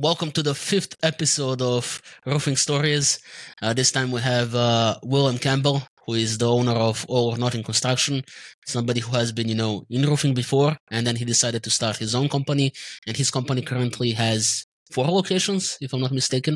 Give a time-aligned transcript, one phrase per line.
[0.00, 3.18] welcome to the fifth episode of Roofing Stories.
[3.60, 7.36] Uh, this time we have uh, William Campbell, who is the owner of All or
[7.36, 8.22] Nothing Construction,
[8.64, 11.96] somebody who has been, you know, in roofing before, and then he decided to start
[11.96, 12.72] his own company,
[13.08, 16.54] and his company currently has four locations, if I'm not mistaken.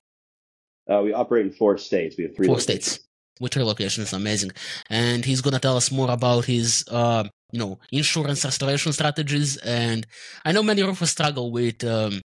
[0.89, 2.17] Uh, we operate in four states.
[2.17, 2.47] We have three.
[2.47, 2.85] Four locations.
[2.85, 3.09] states
[3.41, 4.53] with three locations, amazing.
[4.89, 9.57] And he's gonna tell us more about his, uh, you know, insurance restoration strategies.
[9.57, 10.07] And
[10.45, 12.21] I know many roofers struggle with um,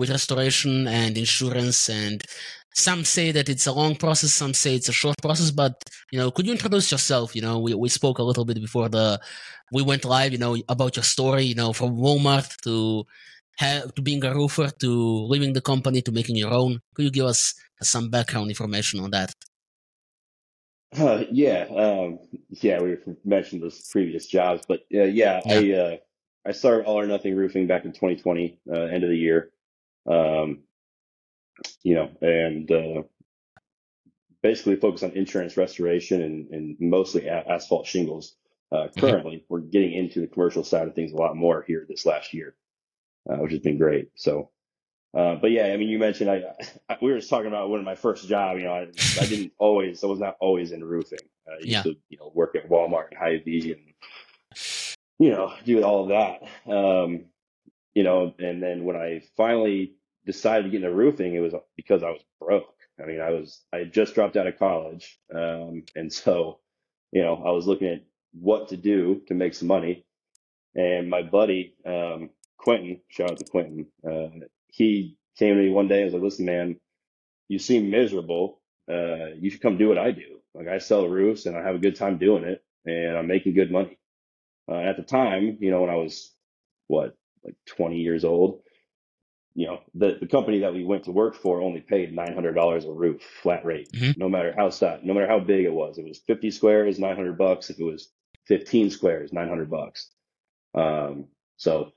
[0.00, 2.18] with restoration and insurance and
[2.86, 5.74] some say that it's a long process some say it's a short process but
[6.12, 7.36] you know could you introduce yourself?
[7.36, 9.06] You know we, we spoke a little bit before the
[9.76, 13.04] we went live you know about your story you know from walmart to
[13.60, 14.90] have, to being a roofer to
[15.32, 16.80] leaving the company to making your own.
[16.94, 19.30] Could you give us some background information on that?
[20.98, 22.18] Uh, yeah um,
[22.66, 25.96] yeah we mentioned those previous jobs but uh, yeah, yeah, i uh,
[26.48, 29.52] i started all or nothing roofing back in 2020 uh, end of the year
[30.06, 30.60] um,
[31.82, 33.02] you know, and uh,
[34.42, 38.36] basically focus on insurance restoration and, and mostly a- asphalt shingles.
[38.72, 39.00] Uh, mm-hmm.
[39.00, 39.44] currently, mm-hmm.
[39.48, 42.54] we're getting into the commercial side of things a lot more here this last year,
[43.28, 44.10] uh, which has been great.
[44.14, 44.50] So,
[45.16, 46.42] uh, but yeah, I mean, you mentioned I,
[46.88, 48.58] I, we were just talking about one of my first job.
[48.58, 48.82] You know, I,
[49.20, 51.18] I didn't always, I was not always in roofing.
[51.48, 51.82] I used yeah.
[51.82, 53.90] to, you know, work at Walmart and Hy-Vee and
[55.18, 56.72] you know do all of that.
[56.72, 57.26] Um,
[57.94, 59.94] you know, and then when I finally
[60.26, 62.74] decided to get into roofing, it was because I was broke.
[63.02, 66.60] I mean, I was I had just dropped out of college, um, and so
[67.12, 70.04] you know I was looking at what to do to make some money.
[70.74, 75.88] And my buddy um, Quentin, shout out to Quentin, uh, he came to me one
[75.88, 76.02] day.
[76.02, 76.76] and was like, "Listen, man,
[77.48, 78.60] you seem miserable.
[78.90, 80.40] Uh, you should come do what I do.
[80.54, 83.54] Like I sell roofs, and I have a good time doing it, and I'm making
[83.54, 83.98] good money."
[84.70, 86.32] Uh, at the time, you know, when I was
[86.86, 88.62] what like 20 years old,
[89.54, 92.92] you know, the, the company that we went to work for only paid $900 a
[92.92, 94.18] roof flat rate, mm-hmm.
[94.18, 95.98] no matter how size, no matter how big it was.
[95.98, 97.70] It was 50 squares, 900 bucks.
[97.70, 98.10] If it was
[98.46, 100.10] 15 squares, 900 bucks.
[100.74, 101.26] Um,
[101.56, 101.92] so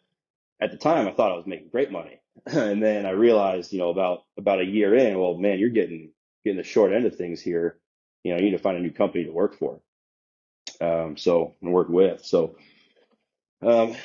[0.62, 2.20] at the time I thought I was making great money.
[2.48, 6.12] and then I realized, you know, about, about a year in, well, man, you're getting,
[6.44, 7.78] getting the short end of things here.
[8.24, 9.80] You know, you need to find a new company to work for.
[10.82, 12.26] Um, so and work with.
[12.26, 12.56] So,
[13.62, 13.96] um,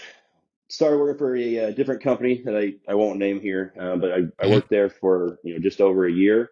[0.68, 4.12] started working for a, a, different company that I, I won't name here, uh, but
[4.12, 4.50] I, I mm-hmm.
[4.50, 6.50] worked there for you know just over a year.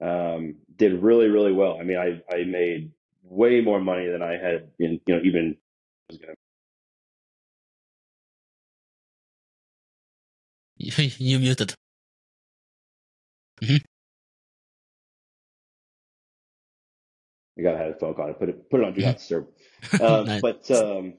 [0.00, 1.78] Um, did really really well.
[1.80, 5.56] I mean, I I made way more money than I had in you know even.
[10.84, 11.76] You muted.
[13.62, 13.76] Mm-hmm.
[17.58, 18.28] I got to have a phone call.
[18.28, 19.46] I put it put it on do not disturb.
[20.00, 20.40] Uh, nice.
[20.42, 21.14] But um,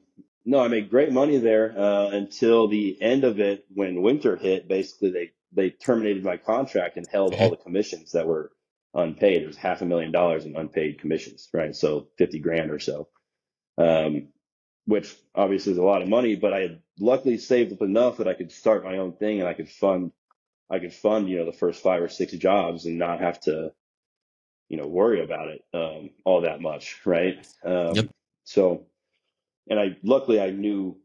[0.45, 4.67] no, I made great money there uh, until the end of it when winter hit.
[4.67, 8.51] Basically, they they terminated my contract and held all the commissions that were
[8.93, 9.43] unpaid.
[9.43, 11.75] It was half a million dollars in unpaid commissions, right?
[11.75, 13.07] So fifty grand or so,
[13.77, 14.29] um,
[14.85, 16.35] which obviously is a lot of money.
[16.35, 19.47] But I had luckily saved up enough that I could start my own thing and
[19.47, 20.11] I could fund
[20.69, 23.71] I could fund you know the first five or six jobs and not have to
[24.67, 27.45] you know worry about it um, all that much, right?
[27.63, 28.09] Um, yep.
[28.43, 28.87] So
[29.69, 30.97] and I luckily I knew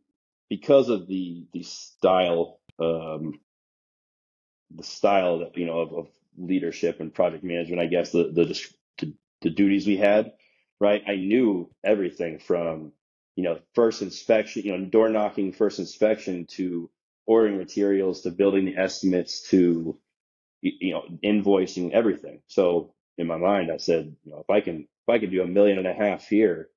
[0.49, 3.41] because of the the style um,
[4.75, 6.09] the style that you know of, of,
[6.41, 7.83] leadership and project management.
[7.83, 8.45] I guess the, the
[8.99, 10.35] the the duties we had,
[10.79, 11.03] right?
[11.05, 12.93] I knew everything from
[13.35, 16.91] you know first inspection, you know door knocking, first inspection to
[17.27, 19.99] ordering materials to building the estimates to
[20.61, 22.41] you know invoicing everything.
[22.47, 25.43] So in my mind, I said, you know, if I can if I can do
[25.43, 26.69] a million and a half here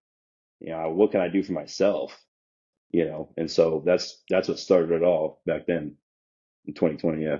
[0.61, 2.17] you know, what can I do for myself?
[2.91, 5.95] You know, and so that's that's what started it all back then
[6.65, 7.23] in 2020.
[7.23, 7.37] Yeah.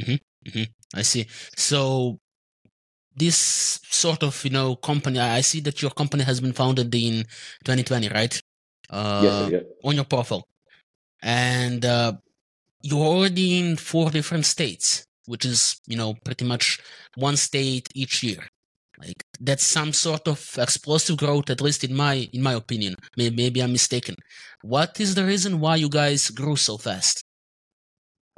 [0.00, 0.48] Mm-hmm.
[0.48, 0.98] Mm-hmm.
[0.98, 1.26] I see.
[1.56, 2.18] So
[3.16, 7.24] this sort of you know company, I see that your company has been founded in
[7.64, 8.40] 2020, right?
[8.88, 9.88] Uh, yes, yeah.
[9.88, 10.46] On your profile,
[11.22, 12.12] and uh,
[12.82, 16.78] you're already in four different states, which is you know pretty much
[17.16, 18.46] one state each year.
[18.98, 22.96] Like that's some sort of explosive growth, at least in my in my opinion.
[23.16, 24.16] Maybe, maybe I'm mistaken.
[24.62, 27.22] What is the reason why you guys grew so fast?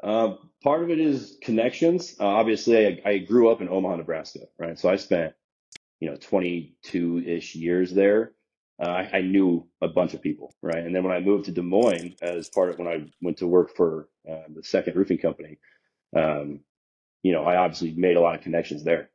[0.02, 2.16] Uh, part of it is connections.
[2.20, 4.78] Uh, obviously, I, I, grew up in Omaha, Nebraska, right?
[4.78, 5.34] So I spent
[6.00, 8.32] you know 22 ish years there.
[8.80, 10.84] Uh, I, knew a bunch of people, right?
[10.84, 13.46] And then when I moved to Des Moines as part of when I went to
[13.48, 15.58] work for uh, the second roofing company,
[16.14, 16.60] um,
[17.24, 19.10] you know, I obviously made a lot of connections there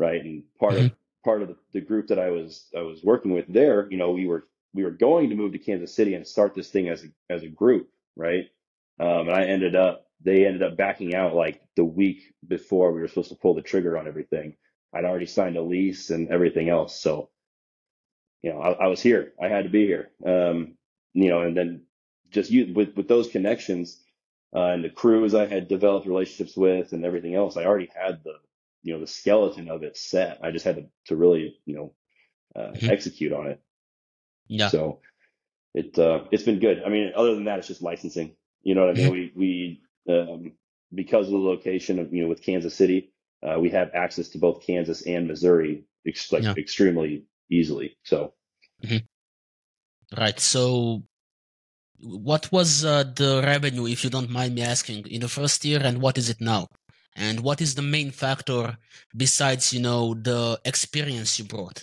[0.00, 0.24] right?
[0.24, 0.86] And part mm-hmm.
[0.86, 0.92] of
[1.22, 4.10] part of the, the, group that I was I was working with there, you know,
[4.10, 7.04] we were we were going to move to Kansas City and start this thing as
[7.04, 8.46] a as a group, right?
[8.98, 13.00] Um, and I ended up they ended up backing out like the week before we
[13.00, 14.56] were supposed to pull the trigger on everything.
[14.92, 17.00] I'd already signed a lease and everything else.
[17.00, 17.30] So,
[18.42, 19.32] you know, I, I was here.
[19.40, 20.10] I had to be here.
[20.26, 20.76] Um,
[21.12, 21.82] you know, and then
[22.30, 24.02] just you with, with those connections,
[24.54, 28.24] uh, and the crews I had developed relationships with and everything else, I already had
[28.24, 28.34] the,
[28.82, 30.38] you know, the skeleton of it set.
[30.42, 31.94] I just had to, to really, you know,
[32.56, 32.90] uh, mm-hmm.
[32.90, 33.60] execute on it.
[34.48, 34.68] Yeah.
[34.68, 35.00] So
[35.74, 36.82] it, uh, it's been good.
[36.84, 38.34] I mean, other than that, it's just licensing.
[38.62, 39.12] You know what I mean?
[39.12, 39.40] Mm-hmm.
[39.40, 40.52] We, we, um,
[40.92, 43.12] because of the location of, you know, with Kansas City,
[43.42, 46.54] uh, we have access to both Kansas and Missouri ex- like yeah.
[46.58, 47.96] extremely easily.
[48.04, 48.34] So,
[48.84, 50.20] mm-hmm.
[50.20, 50.38] right.
[50.38, 51.04] So,
[52.02, 55.80] what was uh, the revenue, if you don't mind me asking, in the first year,
[55.82, 56.68] and what is it now?
[57.16, 58.78] And what is the main factor
[59.16, 61.82] besides, you know, the experience you brought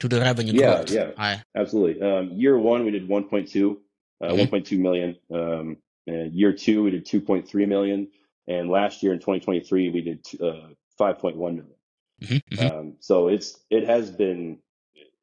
[0.00, 0.90] to the revenue yeah, growth?
[0.90, 1.42] Yeah, I...
[1.56, 2.02] absolutely.
[2.02, 3.76] Um, year one, we did 1.2,
[4.20, 4.54] uh, mm-hmm.
[4.54, 5.16] 1.2 million.
[5.32, 5.76] Um,
[6.06, 8.08] year two, we did 2.3 million.
[8.46, 11.66] And last year in 2023, we did uh, 5.1 million.
[12.22, 12.78] Mm-hmm, mm-hmm.
[12.78, 14.58] Um, so it's it has been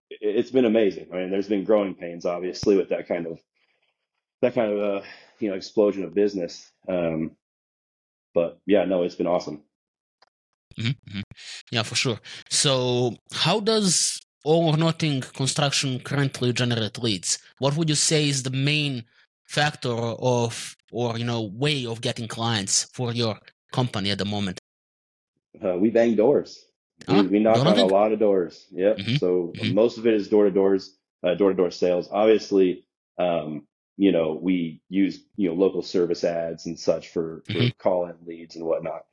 [0.09, 1.07] it's been amazing.
[1.13, 3.39] I mean, there's been growing pains, obviously, with that kind of
[4.41, 5.05] that kind of uh,
[5.39, 6.71] you know explosion of business.
[6.87, 7.31] Um,
[8.37, 9.57] but yeah, no, it's been awesome.
[10.79, 11.21] Mm-hmm, mm-hmm.
[11.71, 12.19] Yeah, for sure.
[12.49, 17.39] So, how does all or nothing construction currently generate leads?
[17.57, 19.05] What would you say is the main
[19.57, 19.97] factor
[20.35, 23.39] of or you know way of getting clients for your
[23.71, 24.59] company at the moment?
[25.63, 26.63] Uh, we bang doors.
[27.07, 28.67] We, we knock on a lot of doors.
[28.71, 28.97] Yep.
[28.97, 29.15] Mm-hmm.
[29.15, 29.73] So mm-hmm.
[29.73, 32.07] most of it is door to doors, door to door sales.
[32.11, 32.85] Obviously,
[33.17, 33.65] um,
[33.97, 37.67] you know, we use you know local service ads and such for, for mm-hmm.
[37.79, 39.05] call in leads and whatnot.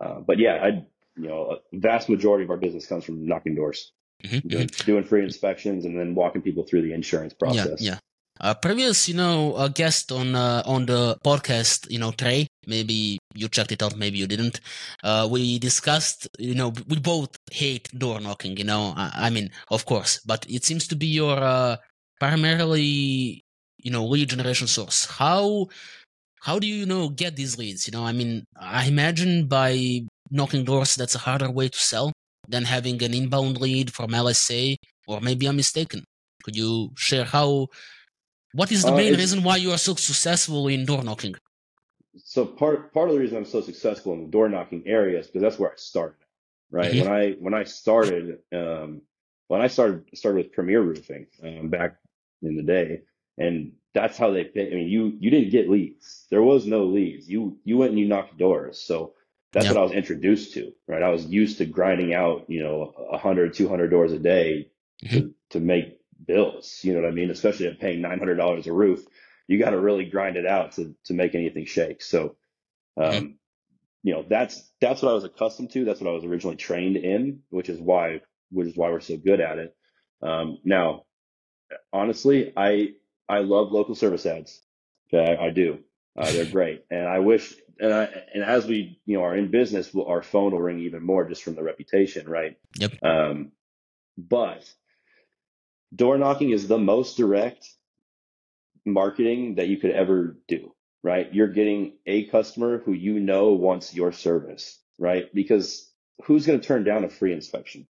[0.00, 0.68] Uh, but yeah, I
[1.16, 3.92] you know a vast majority of our business comes from knocking doors,
[4.24, 4.48] mm-hmm.
[4.48, 4.86] doing, mm-hmm.
[4.86, 7.80] doing, free inspections, and then walking people through the insurance process.
[7.80, 7.98] Yeah, yeah.
[8.40, 12.48] Uh, previous, you know, a guest on uh, on the podcast, you know, Trey.
[12.66, 14.60] Maybe you checked it out, maybe you didn't.
[15.04, 18.56] Uh, we discussed, you know, we both hate door knocking.
[18.56, 21.76] You know, I, I mean, of course, but it seems to be your uh,
[22.22, 23.41] primarily,
[23.82, 25.04] you know, lead generation source.
[25.06, 25.68] How
[26.40, 27.86] how do you, you know get these leads?
[27.86, 32.12] You know, I mean, I imagine by knocking doors, that's a harder way to sell
[32.48, 34.76] than having an inbound lead from LSA,
[35.06, 36.04] or maybe I'm mistaken.
[36.42, 37.68] Could you share how
[38.54, 41.34] what is the uh, main reason why you are so successful in door knocking?
[42.24, 45.26] So part part of the reason I'm so successful in the door knocking area is
[45.26, 46.16] because that's where I started.
[46.70, 47.08] Right mm-hmm.
[47.08, 49.02] when I when I started um,
[49.48, 51.96] when I started started with Premier Roofing um, back
[52.42, 53.02] in the day,
[53.38, 54.44] and that's how they.
[54.44, 56.26] Pay I mean, you you didn't get leads.
[56.30, 57.28] There was no leads.
[57.28, 58.78] You you went and you knocked doors.
[58.78, 59.14] So
[59.52, 59.74] that's yep.
[59.74, 60.72] what I was introduced to.
[60.86, 64.70] Right, I was used to grinding out you know 100, 200 doors a day
[65.04, 65.16] mm-hmm.
[65.18, 66.80] to to make bills.
[66.82, 67.30] You know what I mean?
[67.30, 69.04] Especially at paying nine hundred dollars a roof,
[69.46, 72.02] you got to really grind it out to to make anything shake.
[72.02, 72.36] So,
[72.96, 73.26] um, mm-hmm.
[74.02, 75.84] you know, that's that's what I was accustomed to.
[75.84, 78.20] That's what I was originally trained in, which is why
[78.50, 79.76] which is why we're so good at it.
[80.22, 81.04] Um, now,
[81.92, 82.92] honestly, I
[83.32, 84.60] I love local service ads.
[85.12, 85.78] Okay, I, I do.
[86.16, 87.54] Uh, they're great, and I wish.
[87.80, 91.02] And, I, and as we, you know, are in business, our phone will ring even
[91.04, 92.56] more just from the reputation, right?
[92.76, 92.92] Yep.
[93.02, 93.52] Um,
[94.18, 94.70] but
[95.94, 97.66] door knocking is the most direct
[98.84, 101.32] marketing that you could ever do, right?
[101.32, 105.32] You're getting a customer who you know wants your service, right?
[105.34, 105.90] Because
[106.24, 107.88] who's going to turn down a free inspection,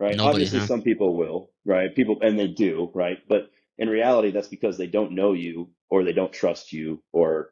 [0.00, 0.16] right?
[0.16, 0.66] Nobody, Obviously, huh?
[0.66, 1.94] some people will, right?
[1.94, 3.18] People, and they do, right?
[3.28, 7.50] But in reality, that's because they don't know you or they don't trust you or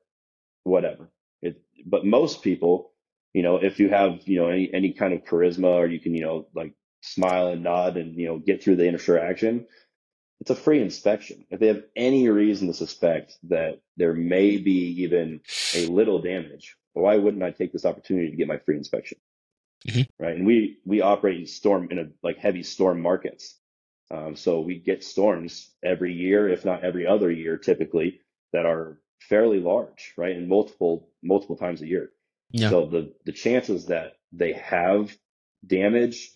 [0.63, 1.11] whatever.
[1.43, 2.93] It, but most people,
[3.33, 6.15] you know, if you have, you know, any, any kind of charisma or you can,
[6.15, 9.67] you know, like smile and nod and you know get through the interaction,
[10.41, 11.47] it's a free inspection.
[11.51, 15.41] If they have any reason to suspect that there may be even
[15.75, 19.19] a little damage, why wouldn't I take this opportunity to get my free inspection?
[19.89, 20.23] Mm-hmm.
[20.23, 20.37] Right.
[20.37, 23.59] And we, we operate in storm in a like heavy storm markets.
[24.15, 28.21] Um, so we get storms every year, if not every other year, typically
[28.53, 30.37] that are fairly large, right?
[30.37, 32.11] And multiple, multiple times a year.
[32.51, 32.71] Yeah.
[32.71, 35.17] So the, the chances that they have
[35.67, 36.31] damage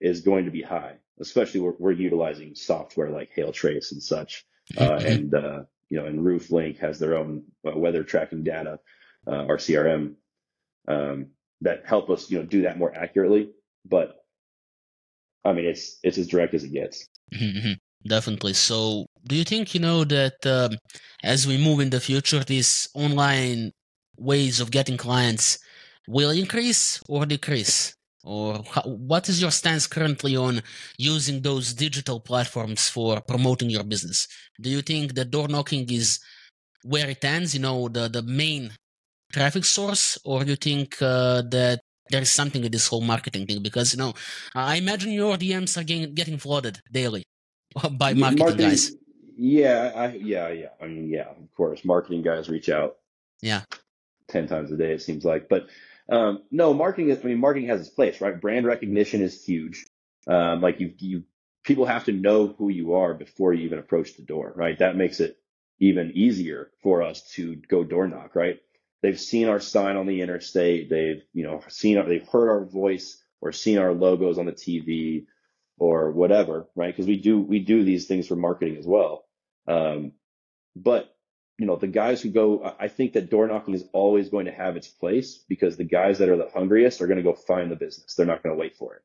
[0.00, 4.44] is going to be high, especially we're, we're utilizing software like HailTrace and such.
[4.76, 8.80] Uh, and, uh, you know, and Roof RoofLink has their own uh, weather tracking data,
[9.26, 10.14] uh, our CRM,
[10.88, 11.26] um,
[11.60, 13.50] that help us, you know, do that more accurately.
[13.84, 14.23] But
[15.44, 17.06] I mean, it's, it's as direct as it gets.
[17.34, 17.72] Mm-hmm.
[18.08, 18.54] Definitely.
[18.54, 20.76] So do you think, you know, that um,
[21.22, 23.72] as we move in the future, these online
[24.18, 25.58] ways of getting clients
[26.06, 27.94] will increase or decrease?
[28.26, 30.62] or how, what is your stance currently on
[30.96, 34.26] using those digital platforms for promoting your business
[34.62, 36.20] do you think that door knocking is
[36.84, 38.70] where it ends you know the the main
[39.34, 43.46] traffic source, or do you think uh, that there is something with this whole marketing
[43.46, 43.62] thing?
[43.62, 44.14] Because you know,
[44.54, 47.24] I imagine your DMs are getting getting flooded daily
[47.74, 48.92] by marketing, marketing guys.
[49.36, 50.68] Yeah, I, yeah, yeah.
[50.80, 52.96] I mean, yeah, of course, marketing guys reach out.
[53.42, 53.62] Yeah.
[54.28, 55.66] Ten times a day, it seems like, but
[56.08, 57.18] um, no, marketing is.
[57.22, 58.40] I mean, marketing has its place, right?
[58.40, 59.86] Brand recognition is huge.
[60.26, 61.24] Um, like you, you,
[61.64, 64.78] people have to know who you are before you even approach the door, right?
[64.78, 65.36] That makes it
[65.80, 68.60] even easier for us to go door knock, right?
[69.04, 70.88] They've seen our sign on the interstate.
[70.88, 74.52] They've, you know, seen, our, they've heard our voice or seen our logos on the
[74.52, 75.26] TV
[75.76, 76.90] or whatever, right?
[76.90, 79.26] Because we do, we do these things for marketing as well.
[79.68, 80.12] Um,
[80.74, 81.14] but
[81.58, 84.52] you know, the guys who go, I think that door knocking is always going to
[84.52, 87.70] have its place because the guys that are the hungriest are going to go find
[87.70, 88.14] the business.
[88.14, 89.02] They're not going to wait for it.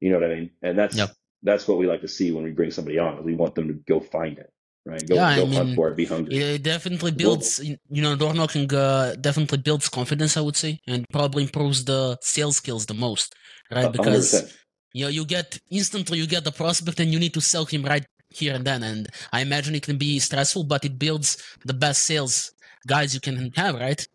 [0.00, 0.50] You know what I mean?
[0.62, 1.10] And that's, yep.
[1.44, 3.22] that's what we like to see when we bring somebody on.
[3.22, 4.52] We want them to go find it
[4.86, 5.06] right?
[5.06, 6.36] Go, yeah, go I mean, for it, be hungry.
[6.36, 11.04] It definitely builds, you know, door knocking uh, definitely builds confidence, I would say, and
[11.10, 13.34] probably improves the sales skills the most,
[13.70, 13.92] right?
[13.92, 14.56] Because 100%.
[14.94, 17.82] you know, you get instantly you get the prospect and you need to sell him
[17.82, 18.82] right here and then.
[18.82, 22.52] And I imagine it can be stressful, but it builds the best sales
[22.86, 24.06] guys you can have, right?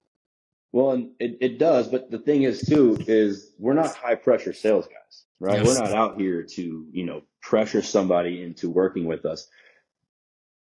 [0.74, 4.54] Well, and it, it does, but the thing is too is we're not high pressure
[4.54, 5.58] sales guys, right?
[5.58, 5.68] Yes.
[5.68, 9.48] We're not out here to you know pressure somebody into working with us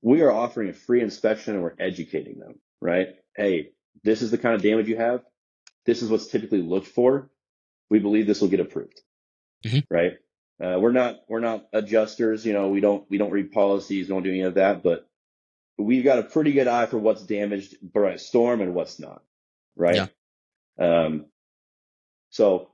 [0.03, 3.09] we are offering a free inspection and we're educating them, right?
[3.37, 3.71] Hey,
[4.05, 5.23] this is the kind of damage you have.
[5.87, 7.31] This is what's typically looked for.
[7.91, 9.01] We believe this will get approved,
[9.65, 9.81] mm-hmm.
[9.91, 10.13] right?
[10.63, 12.69] Uh, we're not we're not adjusters, you know.
[12.69, 15.09] We don't we don't read policies, don't do any of that, but
[15.79, 19.23] we've got a pretty good eye for what's damaged by a storm and what's not,
[19.77, 20.09] right?
[20.79, 21.07] Yeah.
[21.07, 21.27] Um,
[22.31, 22.71] so,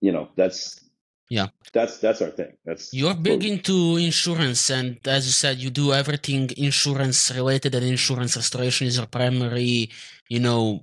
[0.00, 0.80] you know, that's
[1.30, 1.46] yeah.
[1.72, 2.52] That's that's our thing.
[2.64, 7.86] That's you're big into insurance and as you said you do everything insurance related and
[7.86, 9.90] insurance restoration is your primary
[10.28, 10.82] you know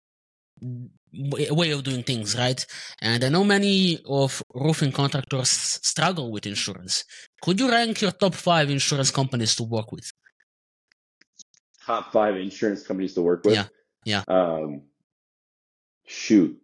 [1.14, 2.66] way of doing things right?
[3.02, 7.04] And i know many of roofing contractors struggle with insurance.
[7.42, 10.10] Could you rank your top five insurance companies to work with?
[11.86, 13.56] Top five insurance companies to work with?
[13.56, 13.66] Yeah.
[14.06, 14.24] Yeah.
[14.30, 14.84] Um
[16.06, 16.58] shoot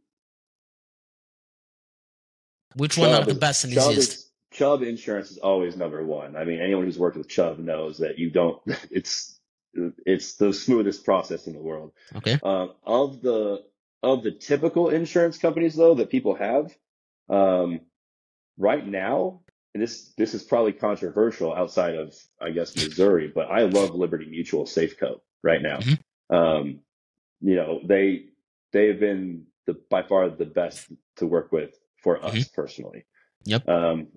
[2.75, 4.13] which Chubb one are the best and Chubb easiest?
[4.13, 6.35] Is, Chubb Insurance is always number one.
[6.35, 8.61] I mean, anyone who's worked with Chubb knows that you don't.
[8.91, 9.39] It's
[10.05, 11.93] it's the smoothest process in the world.
[12.15, 12.37] Okay.
[12.43, 13.63] Um, of the
[14.03, 16.71] of the typical insurance companies though that people have,
[17.27, 17.79] um,
[18.57, 19.41] right now,
[19.73, 24.27] and this this is probably controversial outside of I guess Missouri, but I love Liberty
[24.29, 25.79] Mutual Safeco right now.
[25.79, 26.35] Mm-hmm.
[26.35, 26.79] Um,
[27.41, 28.25] you know they
[28.71, 32.61] they've been the by far the best to work with for us mm-hmm.
[32.61, 33.05] personally.
[33.45, 33.67] Yep.
[33.67, 34.07] Um,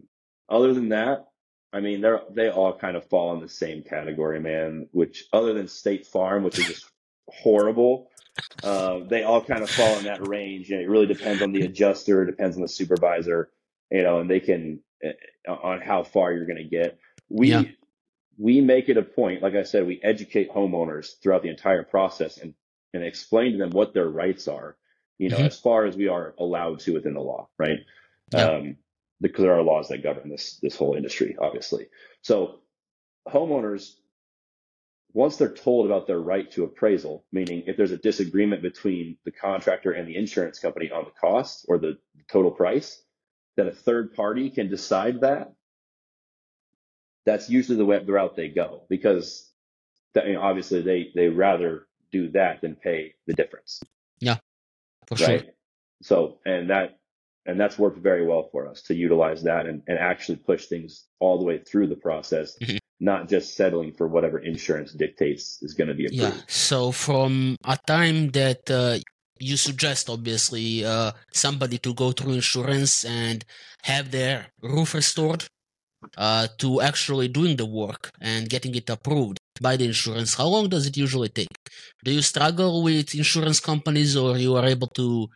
[0.49, 1.27] other than that,
[1.73, 4.89] I mean, they're they all kind of fall in the same category, man.
[4.93, 6.87] Which other than State Farm, which is just
[7.29, 8.09] horrible,
[8.63, 10.71] uh, they all kind of fall in that range.
[10.71, 13.51] And it really depends on the adjuster, depends on the supervisor,
[13.91, 16.99] you know, and they can uh, on how far you're going to get.
[17.29, 17.65] We yeah.
[18.39, 22.39] we make it a point, like I said, we educate homeowners throughout the entire process
[22.39, 22.55] and
[22.95, 24.77] and explain to them what their rights are
[25.19, 25.47] you know, mm-hmm.
[25.47, 27.81] as far as we are allowed to within the law, right?
[28.33, 28.51] Yeah.
[28.51, 28.77] Um,
[29.21, 31.87] because there are laws that govern this this whole industry, obviously.
[32.21, 32.61] So
[33.27, 33.95] homeowners,
[35.15, 39.33] once they're told about their right to appraisal, meaning if there's a disagreement between the
[39.33, 41.97] contractor and the insurance company on the cost or the
[42.31, 43.03] total price,
[43.57, 45.53] that a third party can decide that.
[47.25, 49.51] That's usually the, way, the route they go because
[50.15, 53.81] that, you know, obviously they they rather do that than pay the difference.
[54.21, 54.37] Yeah
[55.07, 55.41] for right?
[55.41, 55.53] Sure.
[56.03, 56.99] So, and that,
[57.47, 61.07] and that's worked very well for us to utilize that and, and actually push things
[61.21, 62.77] all the way through the process, mm-hmm.
[63.01, 66.37] not just settling for whatever insurance dictates is going to be approved.
[66.37, 66.43] Yeah.
[66.49, 68.99] So from a time that, uh,
[69.39, 73.45] you suggest obviously uh, somebody to go through insurance and
[73.83, 75.45] have their roof restored
[76.17, 80.69] uh, to actually doing the work and getting it approved by the insurance, how long
[80.69, 81.49] does it usually take?
[82.05, 85.29] Do you struggle with insurance companies or you are able to,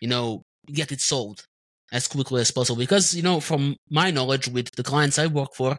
[0.00, 1.44] you know, get it sold
[1.92, 2.78] as quickly as possible?
[2.78, 5.78] Because, you know, from my knowledge with the clients I work for,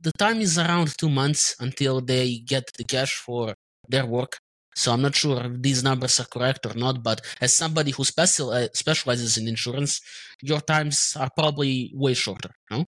[0.00, 3.54] the time is around two months until they get the cash for
[3.88, 4.38] their work.
[4.74, 8.04] So I'm not sure if these numbers are correct or not, but as somebody who
[8.04, 10.00] special, uh, specializes in insurance,
[10.40, 12.86] your times are probably way shorter, no?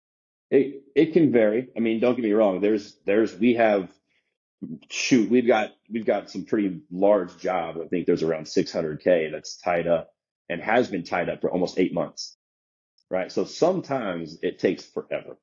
[0.50, 1.68] It it can vary.
[1.76, 2.60] I mean, don't get me wrong.
[2.60, 3.90] There's there's we have
[4.90, 7.76] shoot we've got we've got some pretty large job.
[7.82, 10.10] I think there's around 600k that's tied up
[10.48, 12.36] and has been tied up for almost eight months.
[13.10, 13.30] Right.
[13.30, 15.36] So sometimes it takes forever.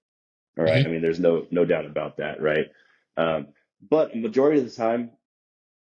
[0.57, 0.79] All right?
[0.79, 0.87] mm-hmm.
[0.87, 2.41] I mean, there's no no doubt about that.
[2.41, 2.67] Right.
[3.15, 3.47] Um,
[3.87, 5.11] but majority of the time,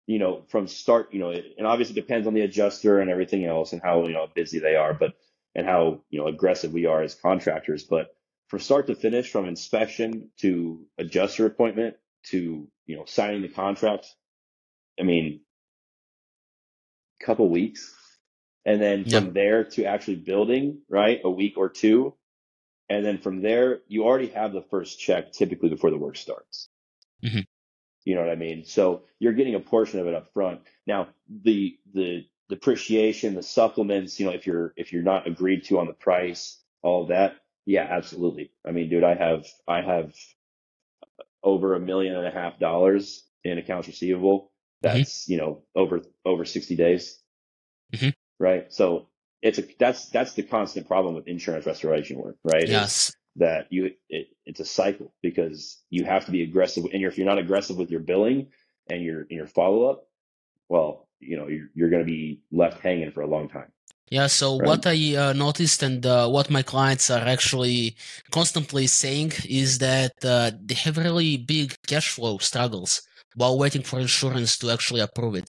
[0.06, 3.44] you know, from start, you know, it, and obviously depends on the adjuster and everything
[3.44, 5.14] else and how, you know, busy they are, but,
[5.54, 7.84] and how, you know, aggressive we are as contractors.
[7.84, 8.14] But
[8.48, 11.96] from start to finish, from inspection to adjuster appointment
[12.30, 14.06] to, you know, signing the contract,
[14.98, 15.40] I mean,
[17.20, 17.94] a couple weeks.
[18.64, 19.34] And then from yep.
[19.34, 22.14] there to actually building, right, a week or two.
[22.88, 26.68] And then from there, you already have the first check typically before the work starts.
[27.24, 27.40] Mm-hmm.
[28.04, 28.64] You know what I mean?
[28.64, 30.60] So you're getting a portion of it up front.
[30.86, 35.78] Now the the depreciation, the supplements, you know, if you're if you're not agreed to
[35.78, 38.50] on the price, all that, yeah, absolutely.
[38.66, 40.12] I mean, dude, I have I have
[41.42, 44.52] over a million and a half dollars in accounts receivable.
[44.84, 44.98] Mm-hmm.
[44.98, 45.32] That's mm-hmm.
[45.32, 47.18] you know over over sixty days,
[47.94, 48.10] mm-hmm.
[48.38, 48.72] right?
[48.72, 49.08] So
[49.40, 52.68] it's a that's that's the constant problem with insurance restoration work, right?
[52.68, 57.16] Yes that you it, it's a cycle because you have to be aggressive and if
[57.16, 58.48] you're not aggressive with your billing
[58.90, 60.06] and your and your follow up
[60.68, 63.72] well you know you're, you're going to be left hanging for a long time
[64.16, 64.66] yeah so right?
[64.68, 67.80] what i uh, noticed and uh, what my clients are actually
[68.38, 72.92] constantly saying is that uh, they have really big cash flow struggles
[73.38, 75.48] while waiting for insurance to actually approve it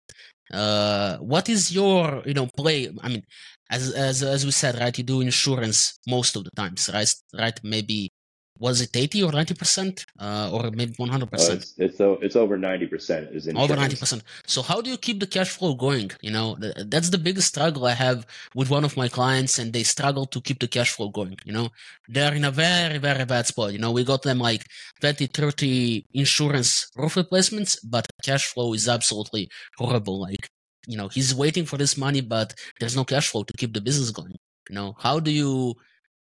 [0.61, 3.23] uh, what is your you know play i mean
[3.69, 4.97] as as as we said, right?
[4.97, 7.13] You do insurance most of the times, right?
[7.37, 7.59] Right?
[7.63, 8.11] Maybe
[8.59, 10.05] was it 80 or 90 percent?
[10.19, 11.61] Uh, or maybe 100 percent?
[11.61, 14.23] it's, it's it's over 90 percent is over 90 percent.
[14.45, 16.11] So how do you keep the cash flow going?
[16.21, 19.83] You know that's the biggest struggle i have with one of my clients and they
[19.83, 21.69] struggle to keep the cash flow going you know?
[22.07, 23.91] They're in a very very bad spot you know?
[23.91, 24.63] We got them like
[25.01, 30.19] 20 30 insurance roof replacements but cash flow is absolutely horrible.
[30.21, 30.49] Like
[30.87, 33.81] you know he's waiting for this money but there's no cash flow to keep the
[33.81, 34.35] business going
[34.69, 34.95] you know?
[34.97, 35.75] How do you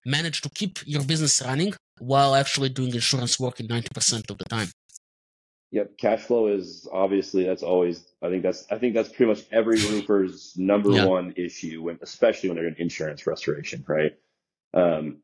[0.06, 4.46] manage to keep your business running while actually doing insurance work in 90% of the
[4.46, 4.68] time
[5.72, 9.44] yep cash flow is obviously that's always i think that's i think that's pretty much
[9.52, 11.06] every roofer's number yeah.
[11.06, 14.18] one issue when especially when they're in insurance restoration right
[14.74, 15.18] um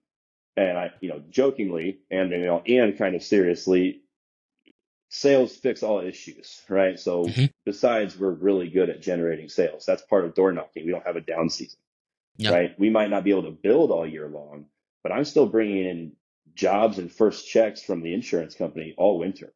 [0.58, 4.02] and i you know jokingly and you know and kind of seriously
[5.10, 7.00] sales fix all issues, right?
[7.00, 7.46] So mm-hmm.
[7.66, 9.86] besides, we're really good at generating sales.
[9.86, 10.86] That's part of door knocking.
[10.86, 11.80] We don't have a down season,
[12.38, 12.54] yep.
[12.54, 12.80] right?
[12.80, 14.66] We might not be able to build all year long,
[15.04, 16.12] but I'm still bringing in
[16.56, 19.54] jobs and first checks from the insurance company all winter,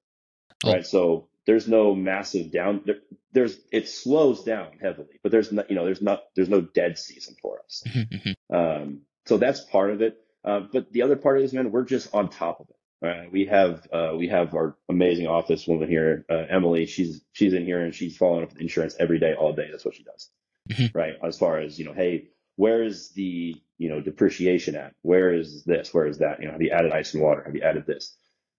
[0.63, 0.73] oh.
[0.73, 0.86] right?
[0.86, 2.82] So there's no massive down.
[2.86, 2.99] There,
[3.34, 6.97] there's it slows down heavily, but there's not, you know, there's not there's no dead
[6.97, 7.84] season for us.
[7.93, 8.56] Mm-hmm.
[8.56, 10.17] Um, so that's part of it.
[10.43, 12.75] Uh, but the other part is, man, we're just on top of it.
[13.03, 16.86] Uh, we have uh, we have our amazing office woman here, uh, Emily.
[16.86, 19.67] She's she's in here and she's following up with insurance every day, all day.
[19.71, 20.29] That's what she does,
[20.69, 20.97] mm-hmm.
[20.97, 21.13] right?
[21.23, 24.94] As far as you know, hey, where is the you know depreciation at?
[25.02, 25.94] Where is this?
[25.94, 26.39] Where is that?
[26.42, 27.44] You know, have you added ice and water?
[27.46, 28.16] Have you added this?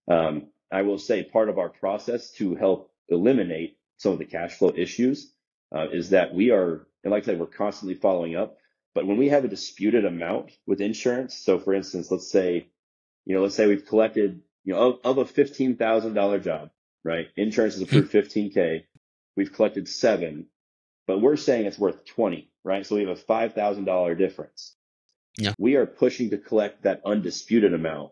[0.09, 4.53] Um, I will say part of our process to help eliminate some of the cash
[4.57, 5.33] flow issues
[5.75, 8.57] uh, is that we are, and like I said, we're constantly following up.
[8.95, 12.67] But when we have a disputed amount with insurance, so for instance, let's say
[13.25, 16.69] you know, let's say we've collected, you know, of, of a $15,000 job,
[17.03, 17.27] right?
[17.37, 18.83] Insurance has approved 15K.
[19.35, 20.47] We've collected seven,
[21.07, 22.85] but we're saying it's worth 20, right?
[22.85, 24.75] So we have a $5,000 difference.
[25.37, 25.53] Yeah.
[25.57, 28.11] We are pushing to collect that undisputed amount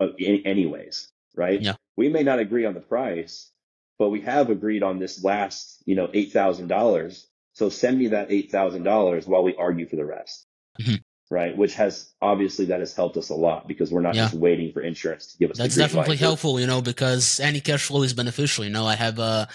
[0.00, 1.60] of, anyways, right?
[1.60, 1.74] Yeah.
[1.96, 3.50] We may not agree on the price,
[3.98, 7.24] but we have agreed on this last, you know, $8,000.
[7.52, 10.46] So send me that $8,000 while we argue for the rest.
[10.80, 10.94] Mm-hmm
[11.30, 11.56] right?
[11.56, 14.24] Which has obviously that has helped us a lot because we're not yeah.
[14.24, 15.58] just waiting for insurance to give us.
[15.58, 18.64] That's definitely helpful, you know, because any cash flow is beneficial.
[18.64, 19.46] You know, I have uh,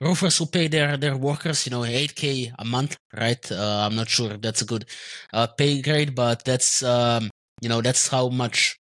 [0.00, 3.44] roofers who pay their their workers, you know, eight k a month, right?
[3.52, 4.84] Uh, I'm not sure if that's a good
[5.32, 8.76] uh, pay grade, but that's um, you know that's how much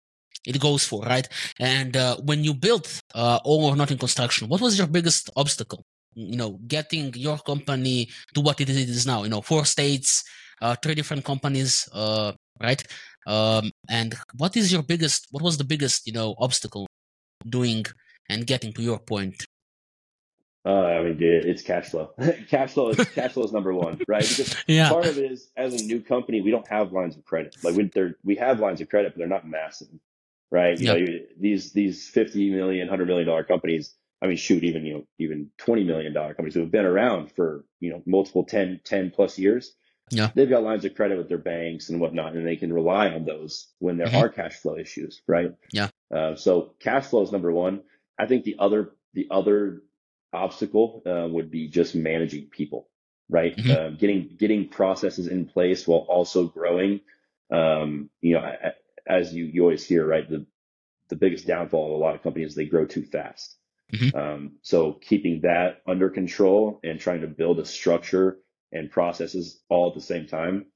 [0.46, 1.28] it goes for, right?
[1.58, 5.82] And uh, when you built uh, all or nothing construction, what was your biggest obstacle?
[6.14, 9.22] You know, getting your company to what it is now.
[9.24, 10.24] You know, four states,
[10.62, 12.82] uh, three different companies, uh, right?
[13.26, 15.26] Um, and what is your biggest?
[15.30, 16.86] What was the biggest, you know, obstacle
[17.48, 17.86] doing
[18.30, 19.44] and getting to your point?
[20.68, 22.10] Uh, I mean, it's cash flow.
[22.50, 24.28] cash flow is cash flow is number one, right?
[24.28, 24.90] Because yeah.
[24.90, 27.56] part of it is as a new company, we don't have lines of credit.
[27.62, 27.90] Like we
[28.22, 29.88] we have lines of credit, but they're not massive,
[30.50, 30.78] right?
[30.78, 30.98] You yep.
[30.98, 33.94] know, these these fifty million, hundred million dollar companies.
[34.20, 37.32] I mean, shoot, even you know, even twenty million dollar companies who have been around
[37.32, 39.74] for you know multiple 10, 10 plus years.
[40.10, 40.30] Yeah.
[40.34, 43.24] They've got lines of credit with their banks and whatnot, and they can rely on
[43.24, 44.16] those when there mm-hmm.
[44.16, 45.54] are cash flow issues, right?
[45.72, 45.88] Yeah.
[46.14, 47.82] Uh, so cash flow is number one.
[48.18, 49.82] I think the other the other
[50.32, 52.88] obstacle uh, would be just managing people,
[53.28, 53.56] right?
[53.56, 53.70] Mm-hmm.
[53.70, 57.00] Uh, getting getting processes in place while also growing.
[57.50, 58.52] Um, you know,
[59.06, 60.28] as you you always hear, right?
[60.28, 60.46] The
[61.08, 63.58] the biggest downfall of a lot of companies is they grow too fast,
[63.92, 64.16] Mm-hmm.
[64.16, 68.38] Um, so keeping that under control and trying to build a structure
[68.72, 70.66] and processes all at the same time.